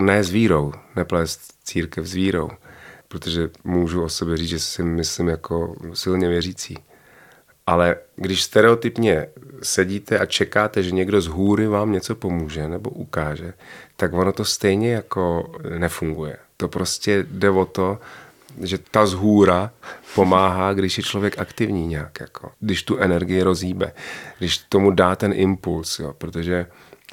[0.00, 2.50] ne s vírou, neplést církev s vírou,
[3.08, 6.78] protože můžu o sobě říct, že si myslím jako silně věřící.
[7.66, 9.26] Ale když stereotypně
[9.62, 13.52] sedíte a čekáte, že někdo z hůry vám něco pomůže nebo ukáže,
[13.96, 16.36] tak ono to stejně jako nefunguje.
[16.56, 17.98] To prostě jde o to,
[18.62, 19.70] že ta zhůra
[20.14, 23.92] pomáhá, když je člověk aktivní nějak, jako, když tu energii rozhýbe,
[24.38, 26.66] když tomu dá ten impuls, jo, protože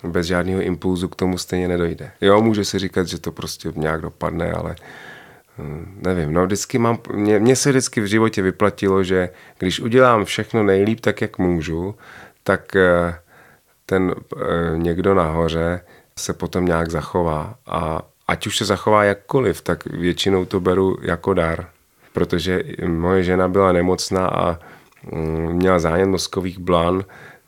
[0.03, 2.11] bez žádného impulzu k tomu stejně nedojde.
[2.21, 4.75] Jo, může si říkat, že to prostě nějak dopadne, ale
[5.57, 10.25] hm, nevím, no vždycky mám, mě, mě se vždycky v životě vyplatilo, že když udělám
[10.25, 11.95] všechno nejlíp tak, jak můžu,
[12.43, 13.19] tak eh,
[13.85, 15.81] ten eh, někdo nahoře
[16.17, 21.33] se potom nějak zachová a ať už se zachová jakkoliv, tak většinou to beru jako
[21.33, 21.69] dar.
[22.13, 24.59] Protože moje žena byla nemocná a
[25.11, 27.03] mm, měla zájem mozkových blan,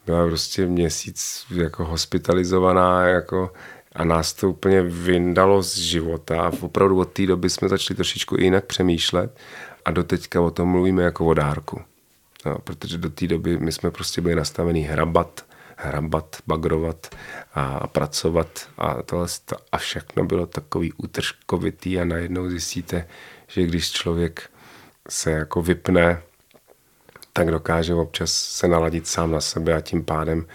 [0.05, 3.51] byla prostě měsíc jako hospitalizovaná jako
[3.95, 8.41] a nás to úplně vyndalo z života a opravdu od té doby jsme začali trošičku
[8.41, 9.37] jinak přemýšlet
[9.85, 11.81] a doteďka o tom mluvíme jako o dárku.
[12.45, 15.43] No, protože do té doby my jsme prostě byli nastavení hrabat
[15.79, 17.15] hrabat, bagrovat
[17.53, 19.27] a pracovat a tohle
[19.71, 23.07] a všechno bylo takový útržkovitý a najednou zjistíte,
[23.47, 24.49] že když člověk
[25.09, 26.21] se jako vypne,
[27.33, 30.45] tak dokáže občas se naladit sám na sebe a tím pádem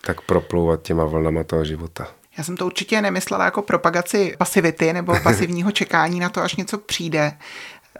[0.00, 2.08] tak proplouvat těma vlnama toho života.
[2.38, 6.78] Já jsem to určitě nemyslela jako propagaci pasivity nebo pasivního čekání na to, až něco
[6.78, 7.32] přijde.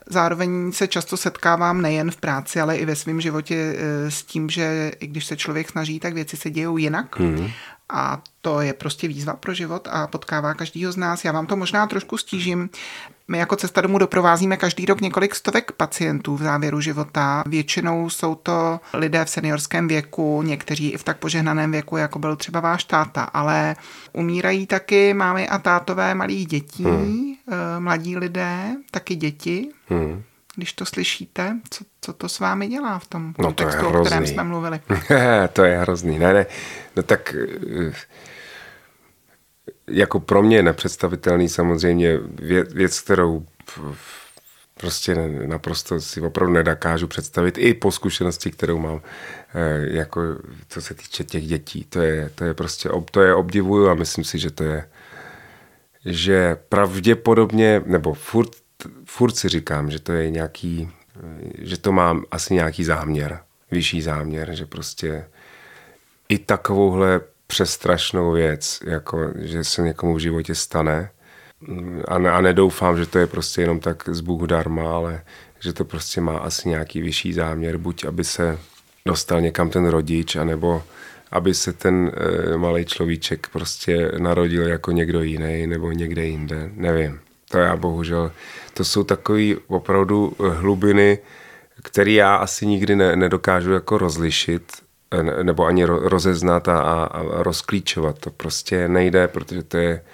[0.07, 4.51] Zároveň se často setkávám nejen v práci, ale i ve svém životě eh, s tím,
[4.51, 7.19] že i když se člověk snaží, tak věci se dějou jinak.
[7.19, 7.51] Mm.
[7.89, 11.25] A to je prostě výzva pro život a potkává každýho z nás.
[11.25, 12.71] Já vám to možná trošku stížím.
[13.29, 17.45] My jako Cesta domů doprovázíme každý rok několik stovek pacientů v závěru života.
[17.47, 22.37] Většinou jsou to lidé v seniorském věku, někteří i v tak požehnaném věku, jako byl
[22.37, 23.77] třeba váš táta, ale
[24.13, 27.35] umírají taky mámy a tátové malých dětí, hmm.
[27.49, 29.69] Eh, mladí lidé, taky děti.
[29.89, 30.23] Hmm.
[30.57, 34.05] Když to slyšíte, co, co to s vámi dělá v tom kontextu, no to o
[34.05, 34.81] kterém jsme mluvili?
[35.53, 36.19] to je hrozný.
[36.19, 36.47] Ne, ne.
[36.97, 37.93] No tak eh,
[39.87, 43.47] jako pro mě je nepředstavitelný samozřejmě věc, věc kterou
[44.75, 45.15] prostě
[45.47, 49.01] naprosto si opravdu nedokážu představit i po zkušenosti, kterou mám,
[49.55, 50.21] eh, jako
[50.69, 51.87] co se týče těch dětí.
[51.89, 54.89] To je, to je prostě, to je obdivuju a myslím si, že to je,
[56.05, 58.51] že pravděpodobně, nebo furt,
[59.05, 60.91] furt si říkám, že to je nějaký,
[61.59, 63.39] že to mám asi nějaký záměr,
[63.71, 65.25] vyšší záměr, že prostě
[66.29, 71.11] i takovouhle přestrašnou věc, jako že se někomu v životě stane.
[72.09, 75.23] A, ne, a nedoufám, že to je prostě jenom tak z Bůh darma, ale
[75.61, 78.59] že to prostě má asi nějaký vyšší záměr, buď aby se
[79.07, 80.83] dostal někam ten rodič, anebo
[81.31, 82.13] aby se ten
[82.53, 87.21] e, malý človíček prostě narodil jako někdo jiný nebo někde jinde, nevím.
[87.55, 88.33] To já bohužel,
[88.75, 91.19] to jsou takové opravdu hlubiny,
[91.83, 94.73] které já asi nikdy ne, nedokážu jako rozlišit
[95.43, 98.19] nebo ani rozeznat a, a rozklíčovat.
[98.19, 100.05] To prostě nejde, protože to je,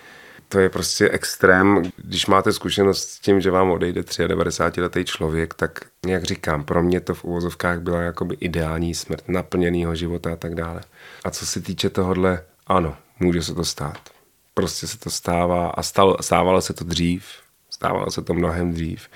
[0.49, 1.83] to je prostě extrém.
[1.97, 6.83] Když máte zkušenost s tím, že vám odejde 93 letý člověk, tak jak říkám, pro
[6.83, 10.81] mě to v uvozovkách byla jakoby ideální smrt, naplněnýho života a tak dále.
[11.25, 14.20] A co se týče tohohle, ano, může se to stát.
[14.61, 17.25] Prostě se to stává a stalo, stávalo se to dřív,
[17.71, 19.09] stávalo se to mnohem dřív.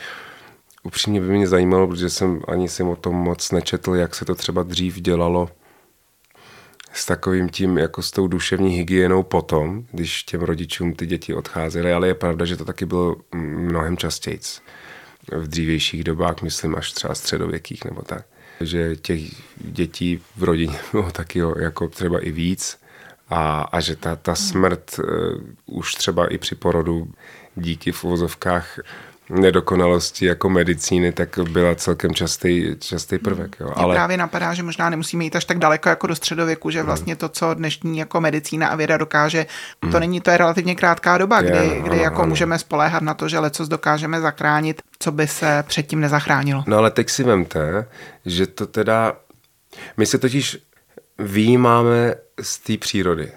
[0.83, 4.35] Upřímně by mě zajímalo, protože jsem ani jsem o tom moc nečetl, jak se to
[4.35, 5.51] třeba dřív dělalo
[6.93, 11.93] s takovým tím, jako s tou duševní hygienou potom, když těm rodičům ty děti odcházely,
[11.93, 14.41] ale je pravda, že to taky bylo mnohem častěji.
[15.33, 18.27] V dřívějších dobách, myslím až třeba středověkých nebo tak.
[18.61, 19.21] Že těch
[19.57, 22.84] dětí v rodině bylo taky jako třeba i víc
[23.31, 25.07] a, a že ta, ta smrt uh,
[25.67, 27.09] už třeba i při porodu
[27.57, 28.79] díky v uvozovkách
[29.31, 33.57] nedokonalosti jako medicíny, tak byla celkem častý, častý prvek.
[33.61, 33.73] Jo.
[33.75, 33.87] Ale...
[33.87, 37.17] Mě právě napadá, že možná nemusíme jít až tak daleko jako do středověku, že vlastně
[37.17, 39.47] to, co dnešní jako medicína a věda dokáže,
[39.81, 40.01] to hmm.
[40.01, 42.29] není, to je relativně krátká doba, kdy, je, kdy ano, jako ano.
[42.29, 46.65] můžeme spoléhat na to, že lecos dokážeme zachránit, co by se předtím nezachránilo.
[46.67, 47.87] No ale teď si vemte,
[48.27, 49.13] že to teda,
[49.97, 50.59] my se totiž
[51.19, 53.33] výjímáme z té přírody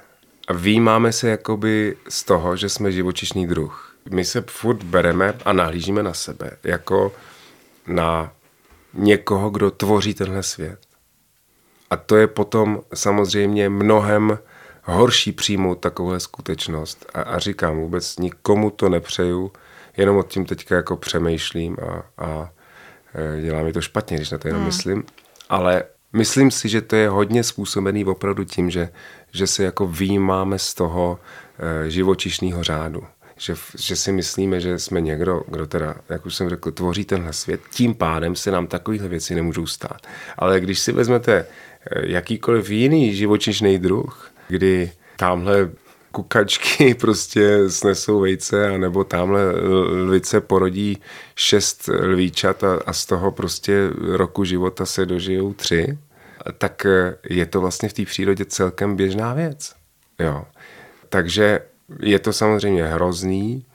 [0.48, 5.54] a výjímáme se jakoby z toho, že jsme živočišný druh my se furt bereme a
[5.54, 7.12] nahlížíme na sebe jako
[7.88, 8.32] na
[8.94, 10.80] někoho, kdo tvoří tenhle svět.
[11.90, 14.40] A to je potom samozřejmě mnohem
[14.84, 17.06] horší přijmout takovouhle skutečnost.
[17.14, 19.52] A, a říkám, vůbec nikomu to nepřeju,
[19.98, 22.50] jenom o tím teďka jako přemýšlím a, a
[23.16, 24.68] e, dělá mi to špatně, když na to jenom hmm.
[24.68, 25.04] myslím.
[25.50, 25.84] Ale
[26.18, 28.90] myslím si, že to je hodně způsobený opravdu tím, že,
[29.32, 31.20] že se jako výjímáme z toho
[31.60, 33.04] e, živočišného řádu
[33.38, 37.34] že, že si myslíme, že jsme někdo, kdo teda, jak už jsem řekl, tvoří tenhle
[37.34, 40.08] svět, tím pádem se nám takovéhle věci nemůžou stát.
[40.38, 45.70] Ale když si vezmete eh, jakýkoliv jiný živočišný druh, kdy tamhle
[46.12, 49.52] kukačky prostě snesou vejce, anebo tamhle
[50.06, 50.98] lvice porodí
[51.36, 55.98] šest lvíčat a, a z toho prostě roku života se dožijou tři,
[56.58, 59.76] tak eh, je to vlastně v té přírodě celkem běžná věc.
[60.20, 60.46] Jo.
[61.10, 61.60] Takže
[62.00, 63.66] je to samozřejmě hrozný,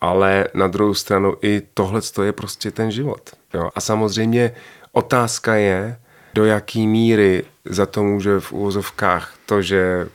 [0.00, 3.30] ale na druhou stranu i tohle je prostě ten život.
[3.54, 3.70] Jo.
[3.74, 4.52] A samozřejmě
[4.92, 5.98] otázka je,
[6.34, 10.08] do jaký míry za to může v úvozovkách to, že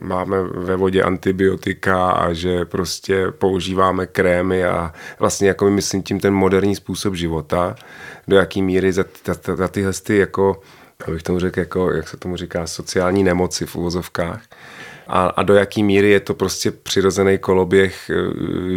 [0.00, 6.34] máme ve vodě antibiotika a že prostě používáme krémy a vlastně jako myslím tím ten
[6.34, 7.76] moderní způsob života,
[8.28, 10.60] do jaký míry za, za, za tyhle ty jako,
[11.04, 14.42] abych tomu řekl, jako, jak se tomu říká, sociální nemoci v úvozovkách,
[15.08, 18.14] a, a do jaký míry je to prostě přirozený koloběh e,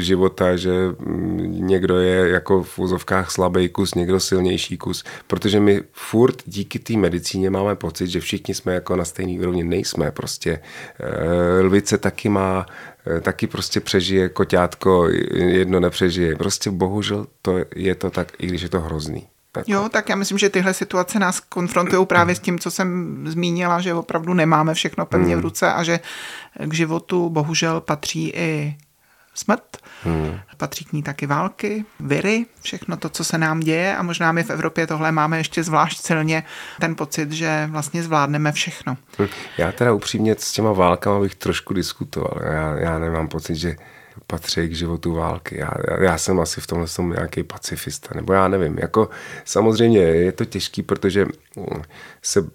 [0.02, 5.82] života, že mm, někdo je jako v úzovkách slabý kus, někdo silnější kus, protože my
[5.92, 10.60] furt díky té medicíně máme pocit, že všichni jsme jako na stejný úrovni, nejsme prostě.
[11.00, 12.66] E, lvice taky má
[13.18, 16.36] e, taky prostě přežije koťátko, jedno nepřežije.
[16.36, 19.28] Prostě bohužel to je to tak, i když je to hrozný.
[19.52, 19.70] Tak.
[19.70, 23.82] Jo, tak já myslím, že tyhle situace nás konfrontují právě s tím, co jsem zmínila,
[23.82, 25.42] že opravdu nemáme všechno pevně v hmm.
[25.42, 26.00] ruce a že
[26.66, 28.78] k životu bohužel patří i
[29.34, 30.40] smrt, hmm.
[30.58, 34.44] patří k ní taky války, viry, všechno to, co se nám děje a možná my
[34.44, 36.44] v Evropě tohle máme ještě zvlášť silně
[36.80, 38.98] ten pocit, že vlastně zvládneme všechno.
[39.18, 39.28] Hmm.
[39.58, 42.40] Já teda upřímně s těma válkama bych trošku diskutoval.
[42.44, 43.76] Já, já nemám pocit, že
[44.30, 45.58] patří k životu války.
[45.60, 48.78] Já, já jsem asi v tomhle jsem nějaký pacifista, nebo já nevím.
[48.78, 49.10] Jako,
[49.46, 51.26] samozřejmě je to těžký, protože
[52.22, 52.46] se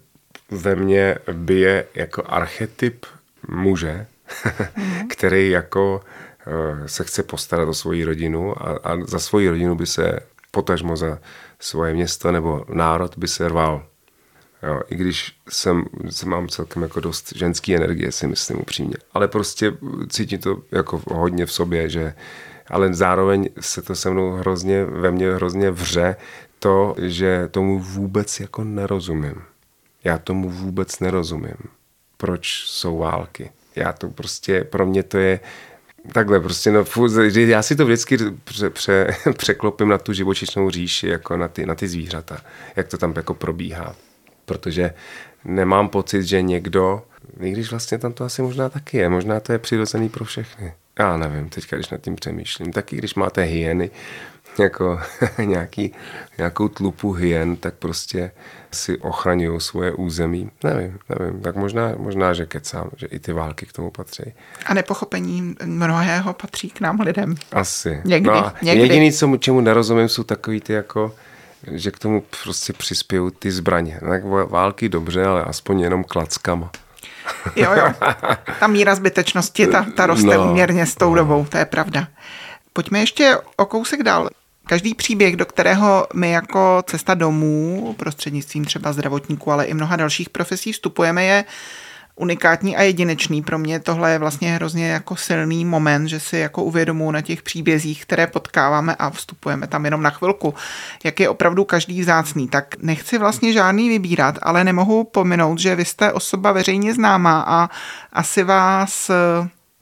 [0.51, 3.05] ve mně bije jako archetyp
[3.47, 4.05] muže,
[5.09, 6.01] který jako
[6.47, 10.19] eh, se chce postarat o svoji rodinu a, a za svoji rodinu by se
[10.51, 11.19] potažmo za
[11.59, 13.85] svoje město nebo národ by se rval.
[14.65, 18.95] Jo, I když jsem, jsem mám celkem jako dost ženský energie, si myslím upřímně.
[19.13, 19.73] Ale prostě
[20.09, 22.13] cítím to jako hodně v sobě, že
[22.67, 26.15] ale zároveň se to se mnou hrozně, ve mně hrozně vře
[26.59, 29.41] to, že tomu vůbec jako nerozumím.
[30.03, 31.57] Já tomu vůbec nerozumím.
[32.17, 33.51] Proč jsou války?
[33.75, 35.39] Já to prostě, pro mě to je
[36.11, 36.85] takhle prostě, no,
[37.35, 41.75] já si to vždycky pře, pře, překlopím na tu živočišnou říši, jako na ty, na
[41.75, 42.37] ty zvířata,
[42.75, 43.95] jak to tam jako probíhá
[44.45, 44.93] protože
[45.45, 47.03] nemám pocit, že někdo,
[47.39, 50.73] i když vlastně tam to asi možná taky je, možná to je přirozený pro všechny.
[50.99, 53.89] Já nevím, teďka, když nad tím přemýšlím, taky když máte hyeny,
[54.59, 54.99] jako
[55.45, 55.93] nějaký,
[56.37, 58.31] nějakou tlupu hyen, tak prostě
[58.71, 60.51] si ochraňují svoje území.
[60.63, 61.41] Nevím, nevím.
[61.41, 64.23] Tak možná, možná, že kecám, že i ty války k tomu patří.
[64.65, 67.35] A nepochopení mnohého patří k nám lidem.
[67.51, 68.01] Asi.
[68.05, 68.29] Někdy.
[68.29, 68.81] No někdy.
[68.81, 71.15] Jediný, co, čemu nerozumím, jsou takový ty jako
[71.71, 73.99] že k tomu prostě přispějí ty zbraně.
[74.09, 76.71] Tak války dobře, ale aspoň jenom klackama.
[77.55, 77.93] Jo, jo.
[78.59, 80.49] Ta míra zbytečnosti, ta, ta roste no.
[80.49, 81.15] uměrně s tou no.
[81.15, 82.07] dobou, to je pravda.
[82.73, 84.29] Pojďme ještě o kousek dál.
[84.67, 90.29] Každý příběh, do kterého my jako cesta domů, prostřednictvím třeba zdravotníků, ale i mnoha dalších
[90.29, 91.45] profesí vstupujeme, je
[92.15, 93.41] unikátní a jedinečný.
[93.41, 97.41] Pro mě tohle je vlastně hrozně jako silný moment, že si jako uvědomuji na těch
[97.41, 100.53] příbězích, které potkáváme a vstupujeme tam jenom na chvilku,
[101.03, 102.47] jak je opravdu každý vzácný.
[102.47, 107.69] Tak nechci vlastně žádný vybírat, ale nemohu pominout, že vy jste osoba veřejně známá a
[108.13, 109.11] asi vás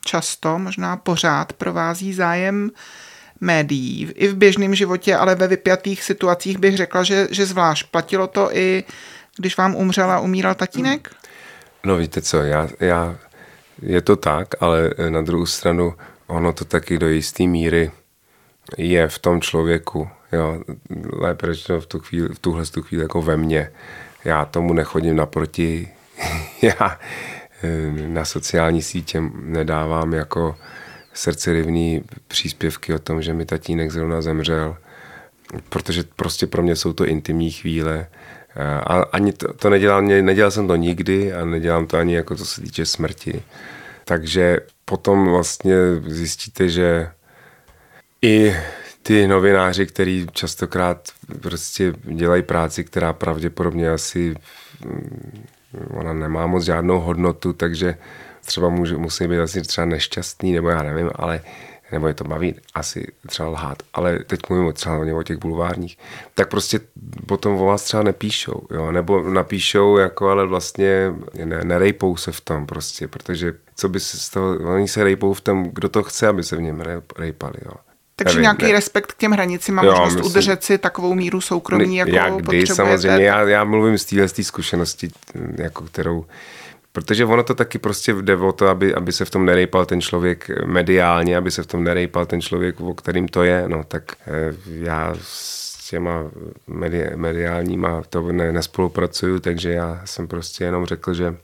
[0.06, 2.72] často, možná pořád provází zájem
[3.42, 4.12] médií.
[4.16, 7.88] I v běžném životě, ale ve vypjatých situacích bych řekla, že, že zvlášť.
[7.92, 8.84] Platilo to i,
[9.38, 11.16] když vám umřel a umíral tatínek?
[11.86, 13.16] No víte co, já, já,
[13.82, 15.94] je to tak, ale na druhou stranu
[16.28, 17.92] ono to taky do jisté míry
[18.78, 20.10] je v tom člověku.
[20.32, 20.64] Jo,
[21.14, 23.72] lépe řečeno v, tu chvíli, v tuhle tu chvíli jako ve mně.
[24.26, 25.90] Já tomu nechodím naproti.
[26.62, 27.00] já
[27.64, 30.56] eh, na sociální sítě nedávám jako
[31.14, 34.78] srdcerivný příspěvky o tom, že mi tatínek zrovna zemřel,
[35.70, 38.08] protože prostě pro mě jsou to intimní chvíle.
[38.56, 42.46] A ani to, to nedělám, nedělal jsem to nikdy a nedělám to ani jako co
[42.46, 43.44] se týče smrti.
[44.06, 45.76] Takže potom vlastně
[46.08, 47.10] zjistíte, že
[48.22, 48.56] i
[49.04, 51.10] ty novináři, kteří častokrát
[51.42, 54.36] prostě dělají práci, která pravděpodobně asi
[54.86, 55.46] mm,
[55.90, 57.98] ona nemá moc žádnou hodnotu, takže
[58.46, 61.42] třeba musí být asi třeba nešťastný, nebo já nevím, ale
[61.94, 65.98] nebo je to baví asi třeba lhát, ale teď mluvím třeba o těch bulvárních,
[66.36, 66.80] tak prostě
[67.26, 68.92] potom o vás třeba nepíšou, jo?
[68.92, 71.14] nebo napíšou, jako, ale vlastně
[71.46, 75.34] ne, nerejpou se v tom prostě, protože co by se z toho, oni se rejpou
[75.34, 76.84] v tom, kdo to chce, aby se v něm
[77.18, 77.74] rejpali, jo.
[78.16, 78.72] Takže Nevím, nějaký ne.
[78.72, 82.68] respekt k těm hranicím a možnost myslím, udržet si takovou míru soukromí, jako já kdy,
[82.68, 85.10] samozřejmě, já, já mluvím z téhle zkušenosti,
[85.58, 86.26] jako kterou
[86.94, 90.02] Protože ono to taky prostě jde o to, aby, aby se v tom nerejpal ten
[90.02, 93.64] člověk mediálně, aby se v tom nerejpal ten člověk, o kterým to je.
[93.68, 96.24] No tak eh, já s těma
[96.68, 101.36] medi, mediálníma to ne, nespolupracuju, takže já jsem prostě jenom řekl, že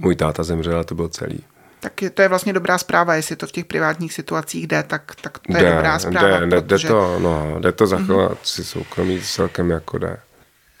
[0.00, 1.44] můj táta zemřel a to byl celý.
[1.80, 5.12] Tak je, to je vlastně dobrá zpráva, jestli to v těch privátních situacích jde, tak,
[5.20, 6.40] tak to je jde, dobrá zpráva.
[6.40, 6.88] Jde, protože...
[6.88, 8.44] jde, to, no, jde to zachovat mm-hmm.
[8.44, 10.16] si soukromí celkem jako jde.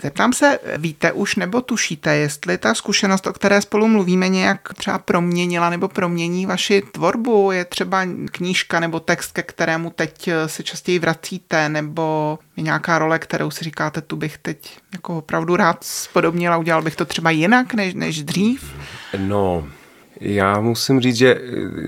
[0.02, 4.98] Zeptám se, víte už nebo tušíte, jestli ta zkušenost, o které spolu mluvíme, nějak třeba
[4.98, 7.52] proměnila nebo promění vaši tvorbu?
[7.52, 13.18] Je třeba knížka nebo text, ke kterému teď se častěji vracíte, nebo je nějaká role,
[13.18, 17.30] kterou si říkáte, tu bych teď jako opravdu rád spodobnil a udělal bych to třeba
[17.30, 18.74] jinak než, než dřív?
[19.18, 19.68] No,
[20.20, 21.40] já musím říct, že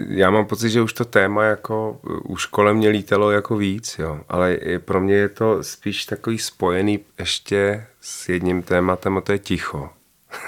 [0.09, 4.21] já mám pocit, že už to téma jako už kolem mě lítalo jako víc, jo.
[4.29, 9.39] ale pro mě je to spíš takový spojený ještě s jedním tématem a to je
[9.39, 9.91] ticho.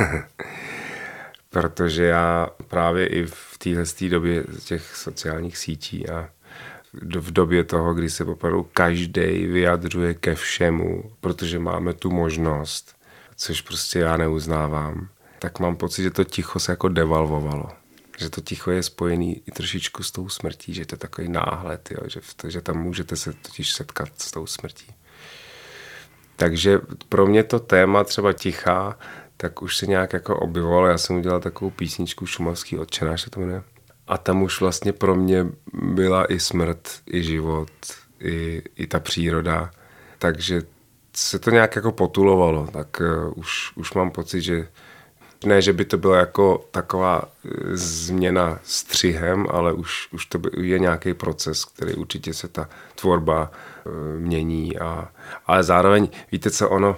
[1.51, 6.29] Protože já právě i v téhle době těch sociálních sítí a
[6.93, 12.97] v době toho, kdy se opravdu každý vyjadřuje ke všemu, protože máme tu možnost,
[13.37, 15.09] což prostě já neuznávám,
[15.41, 17.69] tak mám pocit, že to ticho se jako devalvovalo.
[18.19, 21.91] Že to ticho je spojený i trošičku s tou smrtí, že to je takový náhled,
[21.91, 24.95] jo, že, to, že tam můžete se totiž setkat s tou smrtí.
[26.37, 28.99] Takže pro mě to téma třeba tichá,
[29.37, 30.87] tak už se nějak jako objevovalo.
[30.87, 33.63] Já jsem udělal takovou písničku Šumavský odčenáš to jmenuje.
[34.07, 37.71] A tam už vlastně pro mě byla i smrt, i život,
[38.21, 39.71] i, i ta příroda.
[40.19, 40.63] Takže
[41.17, 44.69] se to nějak jako potulovalo, tak uh, už, už mám pocit, že
[45.45, 50.79] ne, že by to byla jako taková eh, změna střihem, ale už, už to je
[50.79, 54.79] nějaký proces, který určitě se ta tvorba uh, mění.
[54.79, 55.09] A,
[55.47, 56.97] ale zároveň, víte co, ono,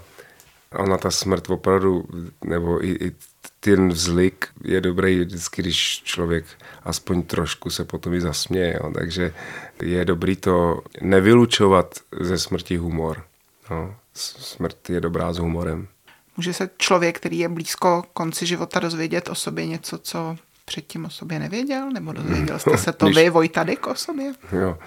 [0.75, 2.05] ona ta smrt opravdu,
[2.45, 3.13] nebo i, i
[3.61, 6.45] ten vzlik je dobrý vždycky, když člověk
[6.85, 8.79] aspoň trošku se potom i zasměje.
[8.83, 8.91] Jo.
[8.95, 9.35] Takže
[9.83, 13.25] je dobrý to nevylučovat ze smrti humor.
[13.71, 13.95] No.
[14.15, 15.89] Smrt je dobrá s humorem.
[16.37, 21.11] Může se člověk, který je blízko konci života, dozvědět o sobě něco, co předtím o
[21.11, 21.91] sobě nevěděl?
[21.91, 23.17] Nebo dozvěděl jste se to Když...
[23.17, 24.33] vy, Vojtadyk, o sobě?
[24.53, 24.79] Jo.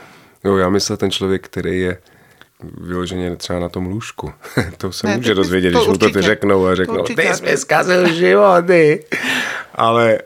[0.44, 1.98] jo, já myslel ten člověk, který je
[2.82, 4.34] vyloženě třeba na tom lůžku.
[4.78, 7.04] to se ne, může to, dozvědět, to když určitě, mu to ty řeknou a řeknou,
[7.04, 9.06] ty jsi mi zkazil životy.
[9.76, 10.20] Ale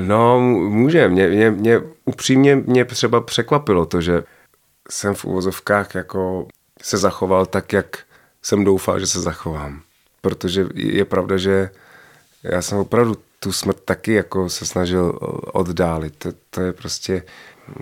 [0.00, 1.08] no, může.
[1.08, 4.22] Mě, mě, mě upřímně mě třeba překvapilo to, že
[4.90, 6.48] jsem v uvozovkách jako
[6.82, 7.98] se zachoval tak, jak
[8.42, 9.82] jsem doufal, že se zachovám
[10.20, 11.70] protože je pravda, že
[12.42, 15.18] já jsem opravdu tu smrt taky jako se snažil
[15.52, 16.14] oddálit.
[16.18, 17.22] To, to je prostě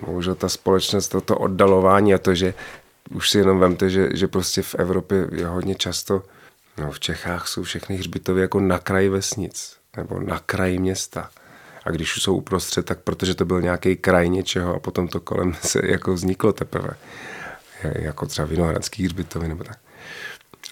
[0.05, 2.53] bohužel ta společnost, toto oddalování a to, že
[3.11, 6.23] už si jenom vemte, že, že prostě v Evropě je hodně často,
[6.77, 11.29] no v Čechách jsou všechny hřbitovy jako na kraji vesnic nebo na kraji města.
[11.85, 15.19] A když už jsou uprostřed, tak protože to byl nějaký kraj něčeho a potom to
[15.19, 16.91] kolem se jako vzniklo teprve.
[17.83, 19.77] Jako třeba vinohradský hřbitovy nebo tak.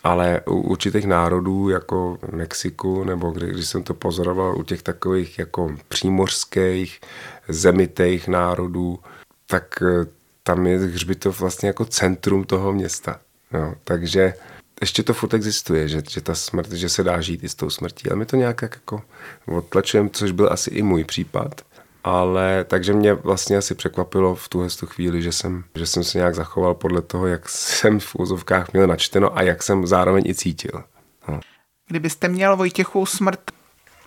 [0.07, 5.39] Ale u určitých národů, jako Mexiku, nebo kdy, když jsem to pozoroval u těch takových
[5.39, 7.01] jako přímořských,
[7.47, 8.99] zemitých národů,
[9.47, 10.05] tak eh,
[10.43, 13.19] tam je hřbitov vlastně jako centrum toho města.
[13.51, 14.33] No, takže
[14.81, 17.69] ještě to furt existuje, že, že ta smrt, že se dá žít i s tou
[17.69, 19.01] smrtí, ale my to nějak jako
[19.45, 21.61] odtlačujeme, což byl asi i můj případ.
[22.07, 26.17] Ale takže mě vlastně asi překvapilo v tuhle tu chvíli, že jsem, že jsem se
[26.17, 30.35] nějak zachoval podle toho, jak jsem v úzovkách měl načteno a jak jsem zároveň i
[30.35, 30.83] cítil.
[31.27, 31.39] No.
[31.87, 33.51] Kdybyste měl Vojtěchu smrt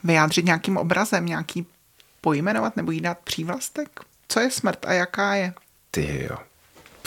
[0.05, 1.67] vyjádřit nějakým obrazem, nějaký
[2.21, 4.01] pojmenovat nebo jí dát přívlastek?
[4.29, 5.53] Co je smrt a jaká je?
[5.91, 6.37] Ty jo.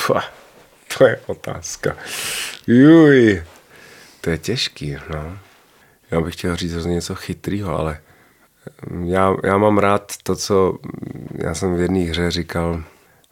[0.08, 0.24] Pua,
[0.98, 1.96] to je otázka.
[2.68, 3.44] Juj.
[4.22, 5.38] To je těžký, no.
[6.12, 8.02] Já bych chtěl říct hrozně něco chytrýho, ale
[9.04, 10.78] já, já mám rád to, co
[11.36, 12.84] já jsem v jedné hře říkal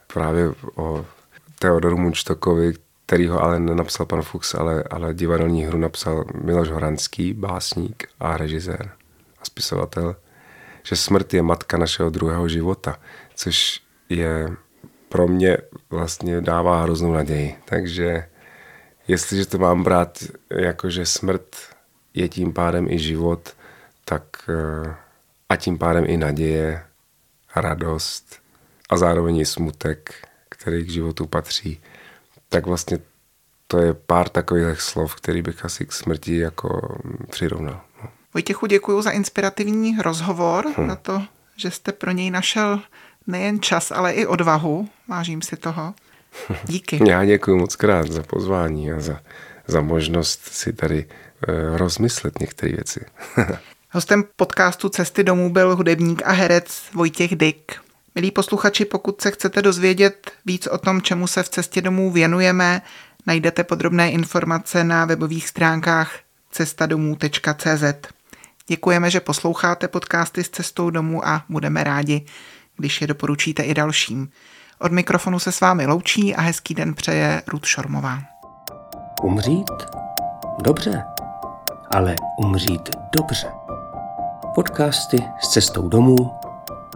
[0.06, 1.06] právě o
[1.58, 2.72] Teodoru Munčtokovi,
[3.06, 8.36] který ho ale nenapsal pan Fuchs, ale, ale divadelní hru napsal Miloš Horanský, básník a
[8.36, 8.90] režisér
[9.38, 10.16] a spisovatel,
[10.82, 12.98] že smrt je matka našeho druhého života,
[13.34, 14.48] což je
[15.08, 15.58] pro mě
[15.90, 17.56] vlastně dává hroznou naději.
[17.64, 18.28] Takže
[19.08, 20.18] jestliže to mám brát
[20.50, 21.56] jako, že smrt
[22.14, 23.56] je tím pádem i život,
[24.04, 24.94] tak eh,
[25.52, 26.82] a tím pádem i naděje,
[27.56, 28.40] radost
[28.90, 31.80] a zároveň i smutek, který k životu patří,
[32.48, 32.98] tak vlastně
[33.66, 36.98] to je pár takových slov, který bych asi k smrti jako
[37.30, 37.80] přirovnal.
[38.02, 38.08] No.
[38.34, 40.88] Vojtěchu, děkuji za inspirativní rozhovor, hmm.
[40.88, 41.22] za to,
[41.56, 42.80] že jste pro něj našel
[43.26, 44.88] nejen čas, ale i odvahu.
[45.08, 45.94] Vážím si toho.
[46.64, 47.08] Díky.
[47.08, 49.20] Já děkuji moc krát za pozvání a za,
[49.66, 51.06] za možnost si tady
[51.48, 53.04] e, rozmyslet některé věci.
[53.94, 57.80] Hostem podcastu Cesty domů byl hudebník a herec Vojtěch Dyk.
[58.14, 62.82] Milí posluchači, pokud se chcete dozvědět víc o tom, čemu se v Cestě domů věnujeme,
[63.26, 66.18] najdete podrobné informace na webových stránkách
[66.50, 67.84] cestadomů.cz.
[68.66, 72.26] Děkujeme, že posloucháte podcasty s cestou domů a budeme rádi,
[72.76, 74.28] když je doporučíte i dalším.
[74.78, 78.18] Od mikrofonu se s vámi loučí a hezký den přeje Ruth Šormová.
[79.22, 79.70] Umřít?
[80.64, 81.02] Dobře,
[81.90, 83.61] ale umřít dobře.
[84.54, 86.16] Podcasty s cestou domů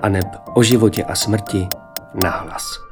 [0.03, 1.69] a neb o životě a smrti
[2.25, 2.86] nahlas.